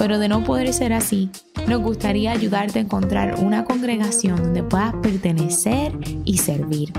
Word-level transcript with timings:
pero 0.00 0.18
de 0.18 0.28
no 0.28 0.42
poder 0.42 0.72
ser 0.72 0.94
así, 0.94 1.28
nos 1.68 1.82
gustaría 1.82 2.32
ayudarte 2.32 2.78
a 2.78 2.82
encontrar 2.82 3.34
una 3.38 3.66
congregación 3.66 4.42
donde 4.42 4.62
puedas 4.62 4.94
pertenecer 4.94 5.92
y 6.24 6.38
servir. 6.38 6.90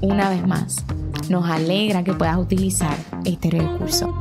Una 0.00 0.30
vez 0.30 0.46
más, 0.46 0.82
nos 1.28 1.44
alegra 1.44 2.02
que 2.02 2.14
puedas 2.14 2.38
utilizar 2.38 2.96
este 3.26 3.50
recurso. 3.50 4.14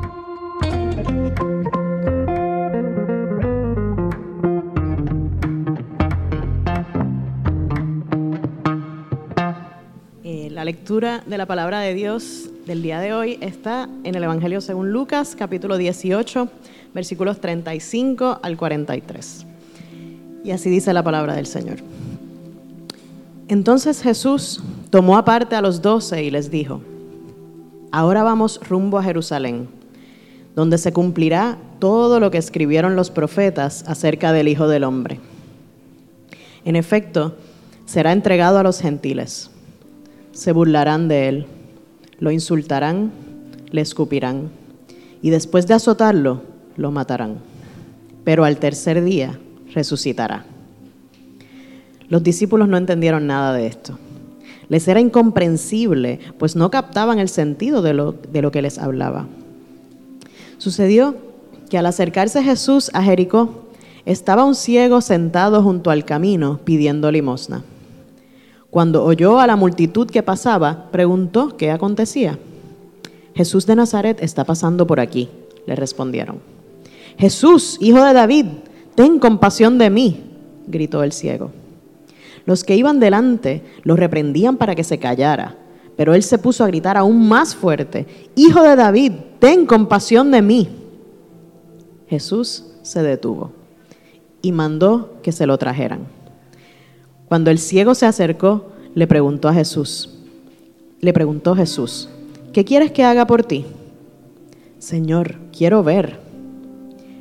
Eh, 10.25 10.49
la 10.51 10.65
lectura 10.65 11.23
de 11.25 11.37
la 11.37 11.45
palabra 11.45 11.79
de 11.79 11.93
Dios 11.93 12.49
del 12.65 12.81
día 12.81 12.99
de 12.99 13.13
hoy 13.13 13.37
está 13.39 13.87
en 14.03 14.15
el 14.15 14.23
Evangelio 14.23 14.59
según 14.59 14.91
Lucas, 14.91 15.37
capítulo 15.39 15.77
18, 15.77 16.49
versículos 16.93 17.39
35 17.39 18.39
al 18.41 18.57
43. 18.57 19.45
Y 20.43 20.51
así 20.51 20.69
dice 20.69 20.93
la 20.93 21.03
palabra 21.03 21.35
del 21.35 21.45
Señor. 21.45 21.77
Entonces 23.47 24.01
Jesús 24.01 24.61
tomó 24.89 25.17
aparte 25.17 25.55
a 25.55 25.61
los 25.61 25.81
doce 25.81 26.23
y 26.23 26.31
les 26.31 26.51
dijo, 26.51 26.81
ahora 27.91 28.23
vamos 28.23 28.59
rumbo 28.67 28.97
a 28.97 29.03
Jerusalén, 29.03 29.69
donde 30.55 30.77
se 30.77 30.91
cumplirá 30.91 31.57
todo 31.79 32.19
lo 32.19 32.31
que 32.31 32.37
escribieron 32.37 32.95
los 32.95 33.11
profetas 33.11 33.83
acerca 33.87 34.33
del 34.33 34.47
Hijo 34.47 34.67
del 34.67 34.83
Hombre. 34.83 35.19
En 36.65 36.75
efecto, 36.75 37.35
será 37.85 38.11
entregado 38.11 38.57
a 38.57 38.63
los 38.63 38.81
gentiles. 38.81 39.49
Se 40.33 40.51
burlarán 40.51 41.07
de 41.07 41.29
él, 41.29 41.45
lo 42.19 42.31
insultarán, 42.31 43.11
le 43.71 43.81
escupirán, 43.81 44.49
y 45.21 45.29
después 45.29 45.67
de 45.67 45.73
azotarlo, 45.73 46.41
lo 46.77 46.91
matarán. 46.91 47.39
Pero 48.23 48.45
al 48.45 48.57
tercer 48.57 49.03
día 49.03 49.39
resucitará. 49.73 50.45
Los 52.09 52.23
discípulos 52.23 52.69
no 52.69 52.77
entendieron 52.77 53.27
nada 53.27 53.53
de 53.53 53.67
esto. 53.67 53.97
Les 54.69 54.87
era 54.87 54.99
incomprensible, 54.99 56.19
pues 56.37 56.55
no 56.55 56.71
captaban 56.71 57.19
el 57.19 57.29
sentido 57.29 57.81
de 57.81 57.93
lo, 57.93 58.11
de 58.13 58.41
lo 58.41 58.51
que 58.51 58.61
les 58.61 58.77
hablaba. 58.77 59.27
Sucedió 60.57 61.15
que 61.69 61.77
al 61.77 61.85
acercarse 61.85 62.43
Jesús 62.43 62.89
a 62.93 63.03
Jericó, 63.03 63.67
estaba 64.05 64.45
un 64.45 64.55
ciego 64.55 65.01
sentado 65.01 65.61
junto 65.61 65.91
al 65.91 66.05
camino 66.05 66.61
pidiendo 66.63 67.11
limosna. 67.11 67.63
Cuando 68.69 69.03
oyó 69.03 69.39
a 69.39 69.47
la 69.47 69.55
multitud 69.55 70.09
que 70.09 70.23
pasaba, 70.23 70.89
preguntó 70.91 71.57
qué 71.57 71.71
acontecía. 71.71 72.39
Jesús 73.35 73.65
de 73.65 73.75
Nazaret 73.75 74.17
está 74.21 74.45
pasando 74.45 74.87
por 74.87 74.99
aquí, 74.99 75.29
le 75.65 75.75
respondieron. 75.75 76.56
Jesús, 77.17 77.77
hijo 77.81 78.03
de 78.03 78.13
David, 78.13 78.45
ten 78.95 79.19
compasión 79.19 79.77
de 79.77 79.89
mí, 79.89 80.23
gritó 80.67 81.03
el 81.03 81.11
ciego. 81.11 81.51
Los 82.45 82.63
que 82.63 82.75
iban 82.75 82.99
delante 82.99 83.63
lo 83.83 83.95
reprendían 83.95 84.57
para 84.57 84.75
que 84.75 84.83
se 84.83 84.99
callara, 84.99 85.57
pero 85.97 86.13
él 86.13 86.23
se 86.23 86.37
puso 86.37 86.63
a 86.63 86.67
gritar 86.67 86.95
aún 86.95 87.27
más 87.27 87.55
fuerte, 87.55 88.05
Hijo 88.35 88.61
de 88.61 88.75
David, 88.75 89.13
ten 89.39 89.65
compasión 89.65 90.31
de 90.31 90.41
mí. 90.43 90.69
Jesús 92.07 92.65
se 92.83 93.01
detuvo 93.01 93.51
y 94.41 94.51
mandó 94.51 95.19
que 95.23 95.31
se 95.31 95.47
lo 95.47 95.57
trajeran. 95.57 96.01
Cuando 97.27 97.51
el 97.51 97.57
ciego 97.57 97.95
se 97.95 98.05
acercó, 98.05 98.67
le 98.93 99.07
preguntó 99.07 99.49
a 99.49 99.53
Jesús, 99.53 100.17
le 101.01 101.13
preguntó 101.13 101.55
Jesús, 101.55 102.09
¿qué 102.53 102.63
quieres 102.63 102.91
que 102.91 103.03
haga 103.03 103.27
por 103.27 103.43
ti? 103.43 103.65
Señor, 104.79 105.35
quiero 105.51 105.83
ver. 105.83 106.26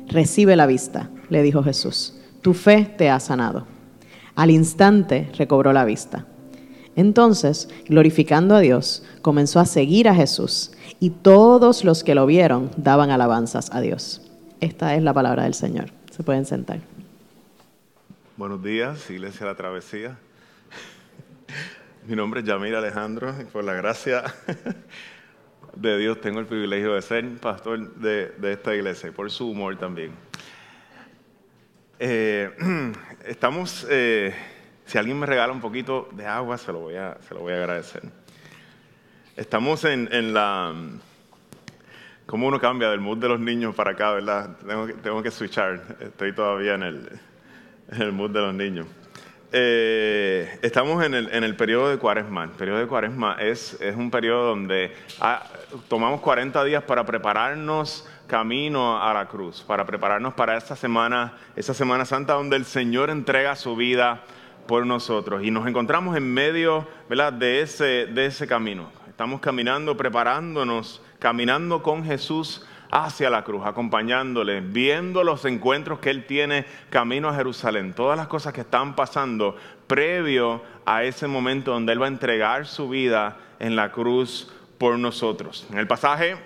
Recibe 0.07 0.55
la 0.55 0.65
vista, 0.65 1.09
le 1.29 1.43
dijo 1.43 1.63
Jesús, 1.63 2.13
tu 2.41 2.53
fe 2.53 2.85
te 2.97 3.09
ha 3.09 3.19
sanado. 3.19 3.67
Al 4.35 4.51
instante 4.51 5.29
recobró 5.37 5.73
la 5.73 5.83
vista. 5.83 6.25
Entonces, 6.95 7.69
glorificando 7.87 8.55
a 8.55 8.59
Dios, 8.59 9.03
comenzó 9.21 9.59
a 9.59 9.65
seguir 9.65 10.07
a 10.07 10.15
Jesús 10.15 10.71
y 10.99 11.09
todos 11.09 11.83
los 11.83 12.03
que 12.03 12.15
lo 12.15 12.25
vieron 12.25 12.71
daban 12.77 13.11
alabanzas 13.11 13.69
a 13.73 13.81
Dios. 13.81 14.21
Esta 14.61 14.95
es 14.95 15.03
la 15.03 15.13
palabra 15.13 15.43
del 15.43 15.53
Señor. 15.53 15.91
Se 16.09 16.23
pueden 16.23 16.45
sentar. 16.45 16.79
Buenos 18.37 18.63
días, 18.63 19.09
Iglesia 19.09 19.41
de 19.45 19.51
la 19.51 19.57
Travesía. 19.57 20.17
Mi 22.07 22.15
nombre 22.15 22.39
es 22.39 22.45
Yamir 22.45 22.75
Alejandro 22.75 23.33
por 23.51 23.63
la 23.63 23.73
gracia 23.73 24.23
de 25.81 25.97
Dios 25.97 26.19
tengo 26.21 26.39
el 26.39 26.45
privilegio 26.45 26.93
de 26.93 27.01
ser 27.01 27.25
pastor 27.37 27.93
de, 27.95 28.29
de 28.29 28.53
esta 28.53 28.75
iglesia 28.75 29.09
y 29.09 29.11
por 29.11 29.29
su 29.29 29.49
humor 29.49 29.77
también. 29.77 30.11
Eh, 31.99 32.51
estamos, 33.25 33.85
eh, 33.89 34.33
si 34.85 34.97
alguien 34.97 35.19
me 35.19 35.25
regala 35.25 35.53
un 35.53 35.61
poquito 35.61 36.09
de 36.13 36.25
agua, 36.25 36.57
se 36.57 36.71
lo 36.71 36.79
voy 36.79 36.95
a, 36.95 37.17
se 37.27 37.33
lo 37.33 37.41
voy 37.41 37.53
a 37.53 37.57
agradecer. 37.57 38.03
Estamos 39.35 39.83
en, 39.85 40.09
en 40.11 40.33
la... 40.33 40.73
¿Cómo 42.25 42.47
uno 42.47 42.59
cambia 42.59 42.89
del 42.89 42.99
mood 42.99 43.19
de 43.19 43.29
los 43.29 43.39
niños 43.39 43.73
para 43.73 43.91
acá, 43.91 44.11
verdad? 44.11 44.57
Tengo 44.65 44.87
que, 44.87 44.93
tengo 44.93 45.23
que 45.23 45.31
switchar. 45.31 45.97
Estoy 46.01 46.33
todavía 46.33 46.75
en 46.75 46.83
el, 46.83 47.19
en 47.91 48.01
el 48.01 48.11
mood 48.11 48.31
de 48.31 48.41
los 48.41 48.53
niños. 48.53 48.87
Eh, 49.53 50.59
estamos 50.61 51.03
en 51.05 51.13
el, 51.13 51.55
periodo 51.55 51.89
de 51.89 51.97
cuaresma. 51.97 52.43
El 52.43 52.49
periodo 52.51 52.79
de 52.79 52.87
cuaresma 52.87 53.37
es, 53.39 53.77
un 53.95 54.11
periodo 54.11 54.49
donde 54.49 54.93
ah, 55.21 55.43
tomamos 55.87 56.19
40 56.21 56.63
días 56.65 56.83
para 56.83 57.05
prepararnos 57.05 58.07
camino 58.27 59.01
a 59.01 59.13
la 59.13 59.27
cruz, 59.27 59.63
para 59.65 59.85
prepararnos 59.85 60.33
para 60.33 60.57
esta 60.57 60.75
semana, 60.75 61.37
esa 61.55 61.73
Semana 61.73 62.03
Santa 62.03 62.33
donde 62.33 62.57
el 62.57 62.65
Señor 62.65 63.09
entrega 63.09 63.55
su 63.55 63.77
vida 63.77 64.23
por 64.67 64.85
nosotros. 64.85 65.43
Y 65.43 65.51
nos 65.51 65.65
encontramos 65.65 66.17
en 66.17 66.33
medio. 66.33 66.87
De, 67.07 68.05
de 68.13 68.25
ese 68.25 68.47
camino. 68.47 68.91
Estamos 69.07 69.39
caminando, 69.39 69.95
preparándonos, 69.95 71.01
caminando 71.19 71.81
con 71.81 72.03
Jesús 72.03 72.65
hacia 72.91 73.29
la 73.29 73.43
cruz, 73.43 73.65
acompañándole, 73.65 74.61
viendo 74.61 75.23
los 75.23 75.45
encuentros 75.45 75.99
que 75.99 76.09
Él 76.09 76.25
tiene 76.25 76.65
camino 76.89 77.29
a 77.29 77.35
Jerusalén, 77.35 77.93
todas 77.93 78.17
las 78.17 78.27
cosas 78.27 78.53
que 78.53 78.61
están 78.61 78.95
pasando 78.95 79.55
previo 79.87 80.61
a 80.85 81.03
ese 81.03 81.27
momento 81.27 81.71
donde 81.71 81.93
Él 81.93 82.01
va 82.01 82.05
a 82.05 82.09
entregar 82.09 82.65
su 82.65 82.89
vida 82.89 83.37
en 83.59 83.75
la 83.75 83.91
cruz 83.91 84.53
por 84.77 84.97
nosotros. 84.97 85.67
En 85.71 85.77
el 85.77 85.87
pasaje, 85.87 86.37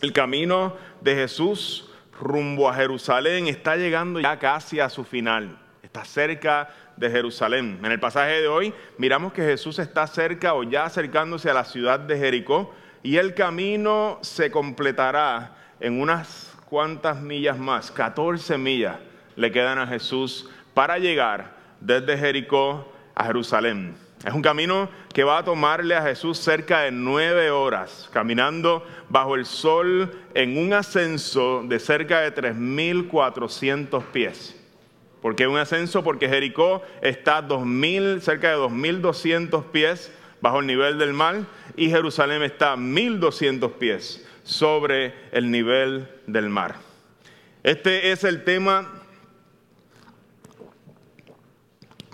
el 0.00 0.12
camino 0.12 0.76
de 1.00 1.14
Jesús 1.14 1.90
rumbo 2.18 2.68
a 2.68 2.74
Jerusalén 2.74 3.46
está 3.46 3.76
llegando 3.76 4.20
ya 4.20 4.38
casi 4.38 4.80
a 4.80 4.88
su 4.88 5.04
final, 5.04 5.58
está 5.82 6.04
cerca 6.04 6.70
de 6.96 7.10
Jerusalén. 7.10 7.80
En 7.82 7.90
el 7.90 8.00
pasaje 8.00 8.40
de 8.40 8.48
hoy 8.48 8.72
miramos 8.98 9.32
que 9.32 9.42
Jesús 9.42 9.78
está 9.78 10.06
cerca 10.06 10.54
o 10.54 10.62
ya 10.62 10.84
acercándose 10.84 11.50
a 11.50 11.54
la 11.54 11.64
ciudad 11.64 11.98
de 12.00 12.18
Jericó 12.18 12.72
y 13.02 13.16
el 13.16 13.34
camino 13.34 14.18
se 14.22 14.50
completará 14.50 15.56
en 15.80 16.00
unas 16.00 16.54
cuantas 16.68 17.20
millas 17.20 17.58
más, 17.58 17.90
14 17.90 18.56
millas 18.58 18.96
le 19.36 19.50
quedan 19.50 19.78
a 19.78 19.86
Jesús 19.86 20.48
para 20.74 20.98
llegar 20.98 21.56
desde 21.80 22.16
Jericó 22.16 22.92
a 23.14 23.24
Jerusalén. 23.24 23.94
Es 24.24 24.32
un 24.32 24.42
camino 24.42 24.88
que 25.12 25.24
va 25.24 25.38
a 25.38 25.44
tomarle 25.44 25.96
a 25.96 26.02
Jesús 26.02 26.38
cerca 26.38 26.82
de 26.82 26.92
nueve 26.92 27.50
horas, 27.50 28.08
caminando 28.12 28.86
bajo 29.08 29.34
el 29.34 29.46
sol 29.46 30.16
en 30.34 30.56
un 30.56 30.72
ascenso 30.72 31.64
de 31.64 31.80
cerca 31.80 32.20
de 32.20 32.32
3.400 32.32 34.04
pies. 34.12 34.56
¿Por 35.20 35.34
qué 35.34 35.46
un 35.46 35.58
ascenso? 35.58 36.04
Porque 36.04 36.28
Jericó 36.28 36.82
está 37.00 37.42
2000, 37.42 38.22
cerca 38.22 38.50
de 38.50 38.56
2.200 38.56 39.64
pies 39.64 40.12
bajo 40.40 40.60
el 40.60 40.66
nivel 40.66 40.98
del 40.98 41.12
mar 41.12 41.40
y 41.76 41.90
Jerusalén 41.90 42.42
está 42.42 42.76
1200 42.76 43.72
pies 43.72 44.26
sobre 44.44 45.14
el 45.32 45.50
nivel 45.50 46.08
del 46.26 46.48
mar. 46.48 46.76
Este 47.62 48.10
es 48.12 48.24
el 48.24 48.44
tema 48.44 48.90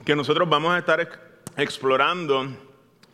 que 0.05 0.17
nosotros 0.17 0.49
vamos 0.49 0.73
a 0.73 0.79
estar 0.79 1.07
explorando 1.57 2.49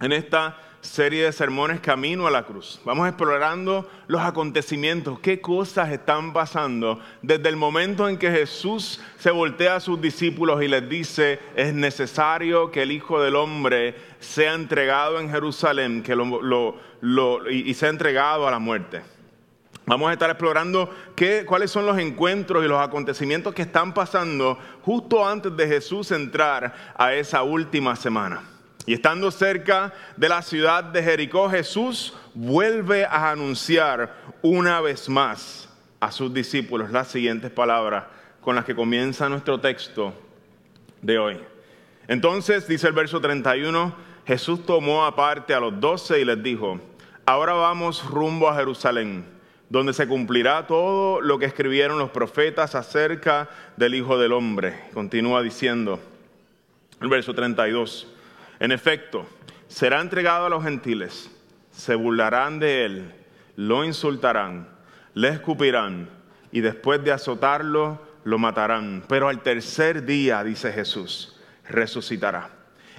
en 0.00 0.12
esta 0.12 0.60
serie 0.84 1.24
de 1.24 1.32
sermones 1.32 1.80
Camino 1.80 2.26
a 2.26 2.30
la 2.30 2.44
Cruz. 2.44 2.80
Vamos 2.84 3.08
explorando 3.08 3.88
los 4.06 4.20
acontecimientos, 4.20 5.18
qué 5.18 5.40
cosas 5.40 5.90
están 5.90 6.32
pasando 6.32 7.00
desde 7.22 7.48
el 7.48 7.56
momento 7.56 8.08
en 8.08 8.18
que 8.18 8.30
Jesús 8.30 9.00
se 9.18 9.30
voltea 9.30 9.76
a 9.76 9.80
sus 9.80 10.00
discípulos 10.00 10.62
y 10.62 10.68
les 10.68 10.86
dice, 10.88 11.40
es 11.56 11.72
necesario 11.72 12.70
que 12.70 12.82
el 12.82 12.92
Hijo 12.92 13.20
del 13.20 13.34
Hombre 13.34 13.94
sea 14.20 14.52
entregado 14.52 15.18
en 15.18 15.30
Jerusalén 15.30 16.02
que 16.02 16.14
y, 17.50 17.70
y 17.70 17.74
sea 17.74 17.88
entregado 17.88 18.46
a 18.46 18.50
la 18.50 18.58
muerte. 18.58 19.02
Vamos 19.86 20.08
a 20.08 20.12
estar 20.12 20.30
explorando 20.30 20.88
qué, 21.14 21.44
cuáles 21.46 21.70
son 21.70 21.86
los 21.86 21.98
encuentros 21.98 22.64
y 22.64 22.68
los 22.68 22.80
acontecimientos 22.80 23.54
que 23.54 23.62
están 23.62 23.92
pasando 23.92 24.58
justo 24.82 25.26
antes 25.26 25.54
de 25.56 25.66
Jesús 25.66 26.10
entrar 26.10 26.94
a 26.96 27.14
esa 27.14 27.42
última 27.42 27.96
semana. 27.96 28.53
Y 28.86 28.94
estando 28.94 29.30
cerca 29.30 29.92
de 30.16 30.28
la 30.28 30.42
ciudad 30.42 30.84
de 30.84 31.02
Jericó, 31.02 31.48
Jesús 31.48 32.14
vuelve 32.34 33.04
a 33.06 33.30
anunciar 33.30 34.14
una 34.42 34.80
vez 34.80 35.08
más 35.08 35.68
a 36.00 36.12
sus 36.12 36.32
discípulos 36.34 36.90
las 36.90 37.08
siguientes 37.08 37.50
palabras 37.50 38.04
con 38.40 38.54
las 38.54 38.64
que 38.64 38.74
comienza 38.74 39.28
nuestro 39.28 39.58
texto 39.58 40.12
de 41.00 41.18
hoy. 41.18 41.40
Entonces, 42.08 42.68
dice 42.68 42.88
el 42.88 42.92
verso 42.92 43.20
31, 43.20 43.94
Jesús 44.26 44.66
tomó 44.66 45.06
aparte 45.06 45.54
a 45.54 45.60
los 45.60 45.80
doce 45.80 46.20
y 46.20 46.24
les 46.26 46.42
dijo, 46.42 46.78
ahora 47.24 47.54
vamos 47.54 48.04
rumbo 48.04 48.50
a 48.50 48.56
Jerusalén 48.56 49.34
donde 49.68 49.92
se 49.92 50.06
cumplirá 50.06 50.66
todo 50.66 51.20
lo 51.20 51.38
que 51.38 51.46
escribieron 51.46 51.98
los 51.98 52.10
profetas 52.10 52.74
acerca 52.74 53.48
del 53.76 53.94
Hijo 53.94 54.18
del 54.18 54.32
Hombre. 54.32 54.88
Continúa 54.92 55.42
diciendo 55.42 55.98
el 57.00 57.08
verso 57.08 57.34
32. 57.34 58.13
En 58.64 58.72
efecto, 58.72 59.26
será 59.68 60.00
entregado 60.00 60.46
a 60.46 60.48
los 60.48 60.64
gentiles, 60.64 61.30
se 61.70 61.94
burlarán 61.96 62.58
de 62.58 62.86
él, 62.86 63.14
lo 63.56 63.84
insultarán, 63.84 64.66
le 65.12 65.28
escupirán 65.28 66.08
y 66.50 66.62
después 66.62 67.04
de 67.04 67.12
azotarlo 67.12 68.00
lo 68.24 68.38
matarán. 68.38 69.04
Pero 69.06 69.28
al 69.28 69.42
tercer 69.42 70.06
día, 70.06 70.42
dice 70.42 70.72
Jesús, 70.72 71.38
resucitará. 71.68 72.48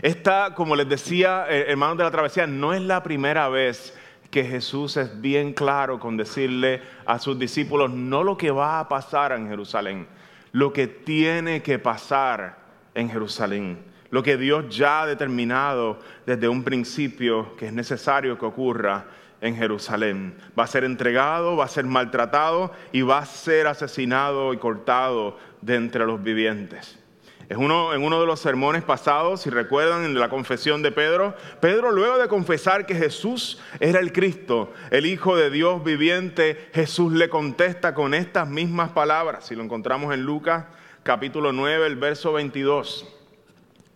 Esta, 0.04 0.54
como 0.54 0.76
les 0.76 0.88
decía, 0.88 1.48
eh, 1.50 1.66
hermanos 1.70 1.98
de 1.98 2.04
la 2.04 2.12
travesía, 2.12 2.46
no 2.46 2.72
es 2.72 2.84
la 2.84 3.02
primera 3.02 3.50
vez 3.50 3.98
que 4.30 4.44
Jesús 4.44 4.98
es 4.98 5.20
bien 5.20 5.52
claro 5.52 6.00
con 6.00 6.16
decirle 6.16 6.84
a 7.08 7.18
sus 7.18 7.40
discípulos 7.40 7.90
no 7.90 8.24
lo 8.24 8.38
que 8.38 8.52
va 8.52 8.80
a 8.80 8.88
pasar 8.88 9.32
en 9.32 9.50
Jerusalén, 9.50 10.08
lo 10.52 10.72
que 10.72 10.86
tiene 10.86 11.64
que 11.64 11.80
pasar 11.80 12.56
en 12.94 13.10
Jerusalén, 13.10 13.95
lo 14.10 14.24
que 14.24 14.38
Dios 14.38 14.76
ya 14.76 15.02
ha 15.02 15.08
determinado 15.08 16.00
desde 16.26 16.48
un 16.48 16.64
principio 16.64 17.56
que 17.58 17.68
es 17.68 17.74
necesario 17.74 18.38
que 18.38 18.46
ocurra 18.46 19.06
en 19.42 19.56
Jerusalén. 19.56 20.36
Va 20.58 20.64
a 20.64 20.68
ser 20.68 20.84
entregado, 20.84 21.56
va 21.56 21.66
a 21.66 21.70
ser 21.70 21.86
maltratado 21.86 22.72
y 22.92 23.02
va 23.02 23.20
a 23.20 23.26
ser 23.26 23.68
asesinado 23.68 24.54
y 24.54 24.58
cortado 24.58 25.38
de 25.62 25.76
entre 25.76 26.06
los 26.06 26.22
vivientes. 26.24 27.00
Es 27.48 27.58
uno, 27.58 27.94
en 27.94 28.02
uno 28.02 28.20
de 28.20 28.26
los 28.26 28.40
sermones 28.40 28.84
pasados, 28.84 29.42
si 29.42 29.52
recuerdan, 29.52 30.04
en 30.04 30.20
la 30.20 30.30
confesión 30.30 30.82
de 30.82 30.92
Pedro, 30.92 31.36
Pedro 31.60 31.92
luego 31.92 32.18
de 32.18 32.28
confesar 32.28 32.88
que 32.88 32.96
Jesús 32.96 33.62
era 33.80 34.00
el 34.00 34.12
Cristo, 34.12 34.74
el 34.90 35.06
Hijo 35.06 35.36
de 35.36 35.52
Dios 35.52 35.84
viviente, 35.84 36.70
Jesús 36.74 37.14
le 37.14 37.30
contesta 37.30 37.94
con 37.94 38.16
estas 38.16 38.50
mismas 38.50 38.92
palabras. 38.92 39.46
Si 39.46 39.56
lo 39.56 39.64
encontramos 39.64 40.12
en 40.12 40.24
Lucas 40.24 40.66
capítulo 41.04 41.52
9, 41.52 41.86
el 41.86 41.98
verso 41.98 42.34
22, 42.34 43.08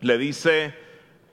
le 0.02 0.18
dice, 0.18 0.74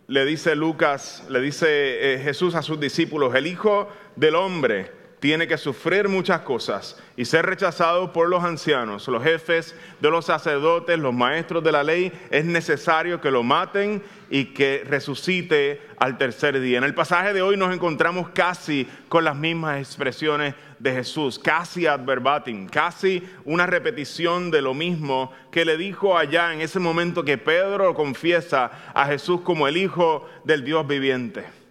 le 0.07 0.25
dice 0.25 0.55
Lucas, 0.57 1.25
le 1.29 1.41
dice 1.41 2.15
eh, 2.15 2.19
Jesús 2.19 2.55
a 2.55 2.63
sus 2.63 2.79
discípulos, 2.81 3.35
el 3.35 3.47
Hijo 3.47 3.89
del 4.17 4.35
Hombre 4.35 4.96
tiene 5.21 5.47
que 5.47 5.57
sufrir 5.57 6.09
muchas 6.09 6.43
cosas 6.43 7.01
y 7.17 7.25
ser 7.25 7.47
rechazado 7.47 8.13
por 8.13 8.29
los 8.29 8.45
ancianos, 8.45 9.09
los 9.09 9.23
jefes 9.23 9.75
de 10.01 10.11
los 10.11 10.27
sacerdotes, 10.27 10.99
los 10.99 11.15
maestros 11.15 11.65
de 11.65 11.73
la 11.73 11.83
ley, 11.83 12.13
es 12.31 12.45
necesario 12.45 13.21
que 13.21 13.31
lo 13.31 13.43
maten 13.43 14.03
y 14.29 14.47
que 14.47 14.85
resucite 14.87 15.81
al 15.99 16.19
tercer 16.19 16.61
día. 16.61 16.79
En 16.79 16.85
el 16.85 16.95
pasaje 16.95 17.33
de 17.33 17.43
hoy 17.43 17.57
nos 17.57 17.73
encontramos 17.73 18.29
casi 18.31 18.87
con 19.09 19.25
las 19.25 19.37
mismas 19.37 19.79
expresiones 19.79 20.55
de 20.79 20.93
Jesús, 20.93 21.39
casi 21.39 21.87
ad 21.87 22.05
verbatim, 22.05 22.69
casi 22.69 23.27
una 23.45 23.67
repetición 23.67 24.51
de 24.51 24.61
lo 24.61 24.75
mismo 24.75 25.33
que 25.51 25.65
le 25.65 25.79
dijo 25.79 26.19
allá 26.19 26.53
en 26.53 26.61
ese 26.61 26.79
momento 26.79 27.25
que 27.25 27.39
Pedro 27.39 27.95
confiesa 27.95 28.93
a 28.93 29.07
Jesús 29.07 29.41
como 29.41 29.67
el 29.67 29.79
Hijo 29.79 30.29
del 30.45 30.65
Dios 30.65 30.87
viviente. 30.87 31.66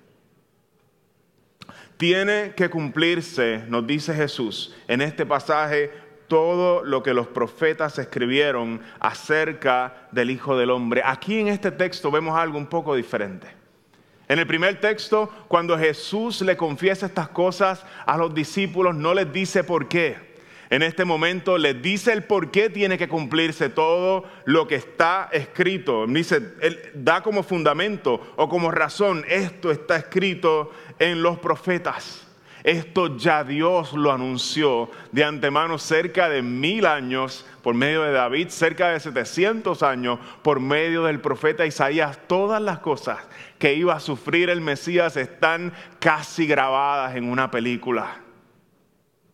Tiene 1.97 2.53
que 2.56 2.69
cumplirse, 2.69 3.63
nos 3.68 3.88
dice 3.88 4.13
Jesús 4.13 4.75
en 4.88 5.01
este 5.01 5.25
pasaje, 5.25 5.92
todo 6.27 6.83
lo 6.83 7.03
que 7.03 7.13
los 7.13 7.27
profetas 7.27 7.97
escribieron 8.00 8.81
acerca 9.00 10.07
del 10.12 10.31
Hijo 10.31 10.57
del 10.57 10.71
Hombre. 10.71 11.01
Aquí 11.06 11.39
en 11.39 11.47
este 11.47 11.71
texto 11.71 12.12
vemos 12.12 12.38
algo 12.38 12.57
un 12.57 12.68
poco 12.68 12.95
diferente. 12.95 13.47
En 14.27 14.39
el 14.39 14.47
primer 14.47 14.80
texto, 14.80 15.31
cuando 15.47 15.77
Jesús 15.77 16.42
le 16.42 16.57
confiesa 16.57 17.06
estas 17.06 17.30
cosas 17.30 17.86
a 18.06 18.18
los 18.18 18.33
discípulos, 18.33 18.95
no 18.95 19.13
les 19.13 19.31
dice 19.31 19.63
por 19.63 19.88
qué. 19.88 20.36
En 20.71 20.81
este 20.81 21.06
momento 21.06 21.59
les 21.59 21.80
dice 21.80 22.12
el 22.12 22.24
por 22.24 22.50
qué 22.50 22.71
tiene 22.71 22.97
que 22.97 23.07
cumplirse 23.07 23.69
todo 23.69 24.25
lo 24.45 24.68
que 24.68 24.75
está 24.75 25.30
escrito. 25.31 26.07
Dice, 26.07 26.42
él 26.59 26.80
da 26.95 27.21
como 27.21 27.44
fundamento 27.44 28.33
o 28.36 28.50
como 28.50 28.71
razón, 28.71 29.24
esto 29.27 29.69
está 29.69 29.97
escrito 29.97 30.71
en 31.00 31.21
los 31.21 31.39
profetas. 31.39 32.25
Esto 32.65 33.15
ya 33.15 33.44
Dios 33.44 33.94
lo 33.94 34.12
anunció 34.12 34.89
de 35.12 35.24
antemano 35.24 35.77
cerca 35.77 36.30
de 36.30 36.42
mil 36.42 36.88
años 36.88 37.45
por 37.62 37.75
medio 37.75 38.01
de 38.01 38.12
David, 38.12 38.50
cerca 38.50 38.89
de 38.89 39.00
700 39.00 39.83
años 39.83 40.18
por 40.42 40.59
medio 40.59 41.03
del 41.03 41.19
profeta 41.19 41.68
Isaías. 41.68 42.18
Todas 42.25 42.59
las 42.59 42.80
cosas 42.80 43.19
que 43.59 43.75
iba 43.75 43.94
a 43.94 44.00
sufrir 44.00 44.50
el 44.50 44.62
Mesías 44.62 45.15
están 45.15 45.74
casi 46.00 46.47
grabadas 46.47 47.15
en 47.15 47.30
una 47.30 47.51
película. 47.51 48.21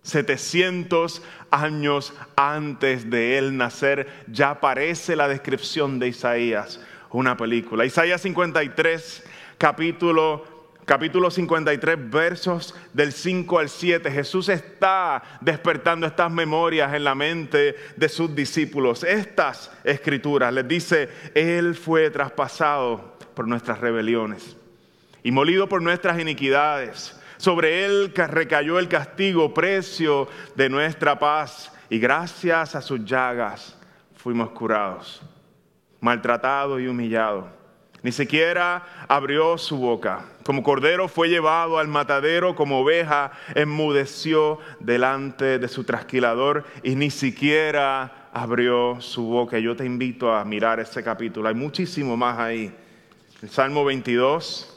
700 0.02 1.22
años 1.52 2.14
antes 2.36 3.10
de 3.10 3.38
él 3.38 3.56
nacer 3.56 4.10
ya 4.28 4.50
aparece 4.50 5.16
la 5.16 5.30
descripción 5.30 6.00
de 6.00 6.10
Isaías, 6.10 6.82
una 7.12 7.38
película. 7.38 7.86
Isaías 7.86 8.20
53, 8.20 9.24
capítulo 9.58 10.51
capítulo 10.86 11.32
53, 11.32 12.10
versos 12.10 12.76
del 12.94 13.12
5 13.12 13.60
al 13.60 13.70
7, 13.70 14.12
Jesús 14.12 14.50
está 14.50 15.22
despertando 15.42 16.08
estas 16.08 16.32
memorias 16.32 16.94
en 16.94 17.04
la 17.04 17.16
mente 17.16 17.76
de 17.96 18.10
sus 18.10 18.36
discípulos. 18.36 19.04
Estas 19.04 19.72
escrituras 19.84 20.54
les 20.54 20.68
dice, 20.68 21.10
Él 21.34 21.76
fue 21.76 22.10
traspasado 22.10 23.18
por 23.34 23.48
nuestras 23.48 23.80
rebeliones 23.80 24.58
y 25.24 25.32
molido 25.32 25.70
por 25.70 25.82
nuestras 25.82 26.20
iniquidades. 26.20 27.18
Sobre 27.38 27.86
Él 27.86 28.12
recayó 28.16 28.78
el 28.78 28.88
castigo, 28.88 29.54
precio 29.54 30.28
de 30.56 30.70
nuestra 30.70 31.18
paz, 31.18 31.72
y 31.90 32.00
gracias 32.00 32.76
a 32.76 32.82
sus 32.82 33.04
llagas 33.04 33.78
fuimos 34.16 34.52
curados, 34.52 35.22
maltratados 36.00 36.80
y 36.80 36.88
humillados 36.88 37.61
ni 38.04 38.12
siquiera 38.12 38.84
abrió 39.08 39.58
su 39.58 39.78
boca. 39.78 40.26
Como 40.44 40.64
cordero 40.64 41.08
fue 41.08 41.30
llevado 41.30 41.78
al 41.78 41.88
matadero, 41.88 42.56
como 42.56 42.80
oveja 42.80 43.32
enmudeció 43.54 44.60
delante 44.80 45.60
de 45.60 45.68
su 45.68 45.84
trasquilador 45.84 46.66
y 46.84 46.96
ni 46.96 47.12
siquiera 47.12 48.30
abrió 48.34 49.00
su 49.02 49.26
boca. 49.26 49.60
Yo 49.60 49.76
te 49.76 49.86
invito 49.86 50.34
a 50.34 50.44
mirar 50.44 50.80
ese 50.80 51.04
capítulo. 51.04 51.48
Hay 51.48 51.56
muchísimo 51.56 52.18
más 52.18 52.40
ahí. 52.40 52.74
El 53.42 53.50
Salmo 53.50 53.86
22 53.86 54.68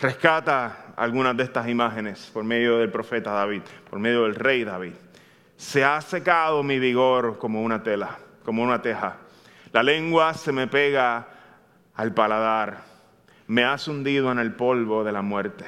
rescata 0.00 0.94
algunas 0.96 1.36
de 1.36 1.44
estas 1.44 1.68
imágenes 1.68 2.30
por 2.32 2.42
medio 2.42 2.78
del 2.78 2.90
profeta 2.90 3.30
David, 3.32 3.62
por 3.88 4.00
medio 4.00 4.24
del 4.24 4.34
rey 4.34 4.64
David. 4.64 4.94
Se 5.56 5.84
ha 5.84 6.00
secado 6.00 6.62
mi 6.62 6.78
vigor 6.78 7.38
como 7.38 7.62
una 7.62 7.82
tela, 7.82 8.18
como 8.44 8.62
una 8.62 8.82
teja. 8.82 9.16
La 9.72 9.82
lengua 9.82 10.34
se 10.34 10.50
me 10.50 10.66
pega 10.66 11.37
al 11.98 12.14
paladar, 12.14 12.84
me 13.48 13.64
has 13.64 13.88
hundido 13.88 14.30
en 14.30 14.38
el 14.38 14.54
polvo 14.54 15.02
de 15.02 15.10
la 15.10 15.20
muerte. 15.20 15.64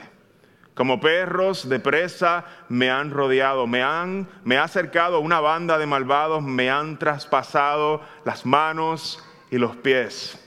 Como 0.75 1.01
perros 1.01 1.69
de 1.69 1.81
presa 1.81 2.45
me 2.69 2.89
han 2.89 3.11
rodeado, 3.11 3.67
me 3.67 3.83
han 3.83 4.29
me 4.45 4.57
ha 4.57 4.63
acercado 4.63 5.19
una 5.19 5.41
banda 5.41 5.77
de 5.77 5.87
malvados, 5.87 6.41
me 6.41 6.71
han 6.71 7.01
traspasado 7.01 8.01
las 8.25 8.47
manos 8.47 9.23
y 9.51 9.59
los 9.59 9.77
pies. 9.77 10.39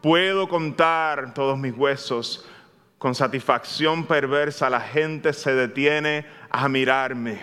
Puedo 0.00 0.48
contar 0.48 1.34
todos 1.34 1.58
mis 1.58 1.76
huesos. 1.76 2.48
Con 2.96 3.14
satisfacción 3.14 4.06
perversa 4.06 4.70
la 4.70 4.80
gente 4.80 5.34
se 5.34 5.54
detiene 5.54 6.24
a 6.48 6.66
mirarme. 6.70 7.42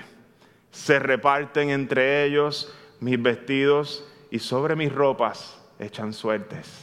Se 0.72 0.98
reparten 0.98 1.70
entre 1.70 2.26
ellos 2.26 2.74
mis 3.00 3.22
vestidos 3.22 4.04
y 4.32 4.40
sobre 4.40 4.76
mis 4.76 4.92
ropas 4.92 5.62
echan 5.78 6.12
suertes. 6.12 6.83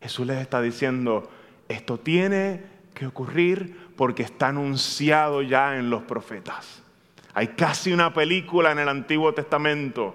Jesús 0.00 0.26
les 0.26 0.38
está 0.38 0.60
diciendo, 0.60 1.30
esto 1.68 1.98
tiene 1.98 2.62
que 2.94 3.06
ocurrir 3.06 3.88
porque 3.96 4.22
está 4.22 4.48
anunciado 4.48 5.42
ya 5.42 5.76
en 5.76 5.90
los 5.90 6.02
profetas. 6.02 6.82
Hay 7.34 7.48
casi 7.48 7.92
una 7.92 8.12
película 8.12 8.72
en 8.72 8.78
el 8.78 8.88
Antiguo 8.88 9.32
Testamento 9.34 10.14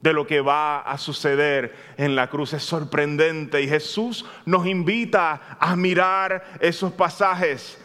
de 0.00 0.12
lo 0.12 0.26
que 0.26 0.40
va 0.40 0.80
a 0.80 0.98
suceder 0.98 1.74
en 1.96 2.14
la 2.14 2.28
cruz. 2.28 2.52
Es 2.52 2.62
sorprendente 2.62 3.62
y 3.62 3.68
Jesús 3.68 4.24
nos 4.44 4.66
invita 4.66 5.56
a 5.58 5.74
mirar 5.76 6.58
esos 6.60 6.92
pasajes. 6.92 7.78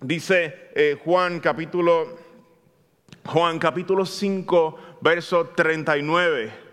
Dice 0.00 0.70
eh, 0.74 0.96
Juan 1.04 1.40
capítulo, 1.40 2.18
Juan 3.26 3.58
capítulo 3.58 4.06
5, 4.06 4.78
verso 5.00 5.48
39. 5.48 6.67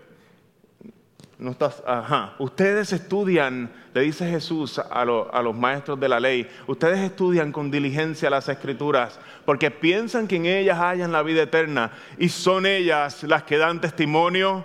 Ustedes 2.38 2.94
estudian, 2.94 3.70
le 3.92 4.00
dice 4.00 4.28
Jesús 4.30 4.78
a, 4.78 5.02
a, 5.02 5.42
los 5.42 5.54
maestros 5.54 6.00
de 6.00 6.08
la 6.08 6.18
ley, 6.18 6.48
ustedes 6.66 6.98
estudian 7.00 7.52
con 7.52 7.70
diligencia 7.70 8.30
las 8.30 8.48
escrituras 8.48 9.20
porque 9.44 9.70
piensan 9.70 10.28
que 10.28 10.36
en 10.36 10.46
ellas 10.46 10.78
hayan 10.78 11.12
la 11.12 11.22
vida 11.22 11.42
eterna 11.42 11.92
y 12.16 12.30
son 12.30 12.64
ellas 12.64 13.22
las 13.24 13.42
que 13.42 13.58
dan 13.58 13.82
testimonio 13.82 14.64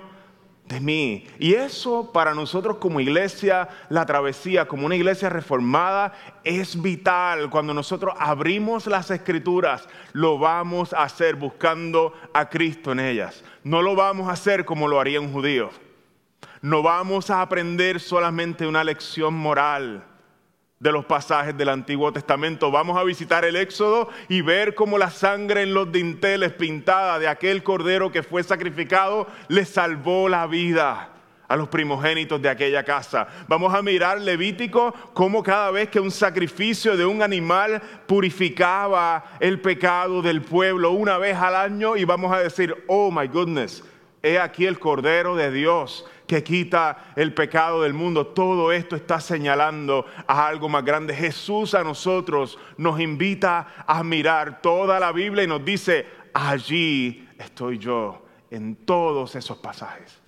de 0.66 0.80
mí. 0.80 1.28
Y 1.40 1.56
eso 1.56 2.10
para 2.14 2.34
nosotros 2.34 2.78
como 2.78 3.02
iglesia, 3.02 3.68
la 3.90 4.06
travesía, 4.06 4.66
como 4.66 4.86
una 4.86 4.96
iglesia 4.96 5.28
reformada, 5.28 6.14
es 6.46 6.82
vital. 6.82 7.50
Cuando 7.50 7.74
nosotros 7.74 8.14
abrimos 8.18 8.88
las 8.88 9.12
escrituras, 9.12 9.90
lo 10.14 10.40
vamos 10.40 10.94
a 10.94 11.04
hacer 11.04 11.36
buscando 11.36 12.14
a 12.34 12.48
Cristo 12.48 12.94
en 12.94 13.02
ellas. 13.02 13.44
No 13.66 13.82
lo 13.82 13.94
vamos 13.94 14.30
a 14.30 14.34
hacer 14.34 14.64
como 14.64 14.88
lo 14.88 15.02
haría 15.02 15.20
un 15.20 15.34
judío 15.34 15.91
no 16.62 16.84
vamos 16.84 17.30
a 17.30 17.42
aprender 17.42 18.00
solamente 18.00 18.68
una 18.68 18.84
lección 18.84 19.34
moral 19.34 20.04
de 20.80 20.92
los 20.92 21.06
pasajes 21.06 21.56
del 21.58 21.70
Antiguo 21.70 22.12
Testamento. 22.12 22.72
Vamos 22.72 22.98
a 22.98 23.04
visitar 23.04 23.46
el 23.46 23.56
Éxodo 23.56 24.10
y 24.30 24.42
ver 24.42 24.74
cómo 24.74 24.98
la 24.98 25.10
sangre 25.10 25.64
en 25.64 25.74
los 25.74 25.92
dinteles 25.92 26.54
pintada 26.54 27.20
de 27.20 27.28
aquel 27.28 27.64
cordero 27.64 28.12
que 28.12 28.24
fue 28.24 28.44
sacrificado 28.44 29.28
le 29.48 29.66
salvó 29.66 30.28
la 30.28 30.48
vida 30.48 31.10
a 31.48 31.56
los 31.56 31.68
primogénitos 31.68 32.42
de 32.42 32.50
aquella 32.50 32.84
casa. 32.84 33.28
Vamos 33.48 33.74
a 33.74 33.82
mirar 33.82 34.22
Levítico 34.22 34.94
cómo 35.14 35.44
cada 35.44 35.70
vez 35.70 35.90
que 35.90 36.00
un 36.00 36.10
sacrificio 36.10 36.96
de 36.96 37.06
un 37.06 37.22
animal 37.22 37.82
purificaba 38.08 39.26
el 39.40 39.60
pecado 39.60 40.22
del 40.22 40.42
pueblo 40.42 40.92
una 40.92 41.18
vez 41.18 41.36
al 41.36 41.56
año 41.56 41.98
y 41.98 42.06
vamos 42.06 42.32
a 42.32 42.40
decir, 42.40 42.86
oh 42.88 43.12
my 43.12 43.28
goodness, 43.28 43.84
he 44.24 44.40
aquí 44.40 44.66
el 44.66 44.80
cordero 44.80 45.36
de 45.36 45.52
Dios 45.52 46.06
que 46.28 46.44
quita 46.44 47.12
el 47.16 47.34
pecado 47.34 47.82
del 47.82 47.94
mundo. 47.94 48.28
Todo 48.28 48.72
esto 48.72 48.96
está 48.96 49.20
señalando 49.20 50.06
a 50.28 50.48
algo 50.48 50.70
más 50.70 50.86
grande. 50.86 51.14
Jesús 51.14 51.74
a 51.74 51.84
nosotros 51.84 52.58
nos 52.78 53.00
invita 53.00 53.86
a 53.86 54.04
mirar 54.04 54.62
toda 54.62 55.00
la 55.00 55.12
Biblia 55.12 55.44
y 55.44 55.48
nos 55.48 55.66
dice, 55.66 56.06
allí 56.34 57.28
estoy 57.38 57.78
yo 57.78 58.24
en 58.50 58.76
todos 58.76 59.36
esos 59.36 59.58
pasajes. 59.58 60.22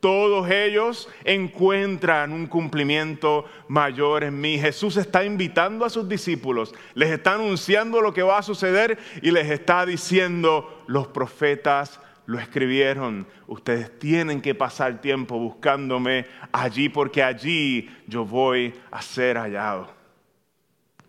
Todos 0.00 0.50
ellos 0.50 1.08
encuentran 1.24 2.32
un 2.32 2.46
cumplimiento 2.46 3.46
mayor 3.68 4.24
en 4.24 4.38
mí. 4.38 4.58
Jesús 4.58 4.98
está 4.98 5.24
invitando 5.24 5.84
a 5.84 5.88
sus 5.88 6.06
discípulos, 6.06 6.74
les 6.92 7.10
está 7.10 7.34
anunciando 7.34 8.02
lo 8.02 8.12
que 8.12 8.22
va 8.22 8.36
a 8.36 8.42
suceder 8.42 8.98
y 9.22 9.30
les 9.30 9.50
está 9.50 9.86
diciendo, 9.86 10.84
los 10.88 11.06
profetas 11.06 12.00
lo 12.26 12.38
escribieron, 12.38 13.26
ustedes 13.46 13.98
tienen 13.98 14.40
que 14.40 14.54
pasar 14.54 15.00
tiempo 15.00 15.38
buscándome 15.38 16.26
allí 16.52 16.88
porque 16.88 17.22
allí 17.22 17.90
yo 18.06 18.24
voy 18.24 18.74
a 18.90 19.02
ser 19.02 19.36
hallado. 19.36 19.92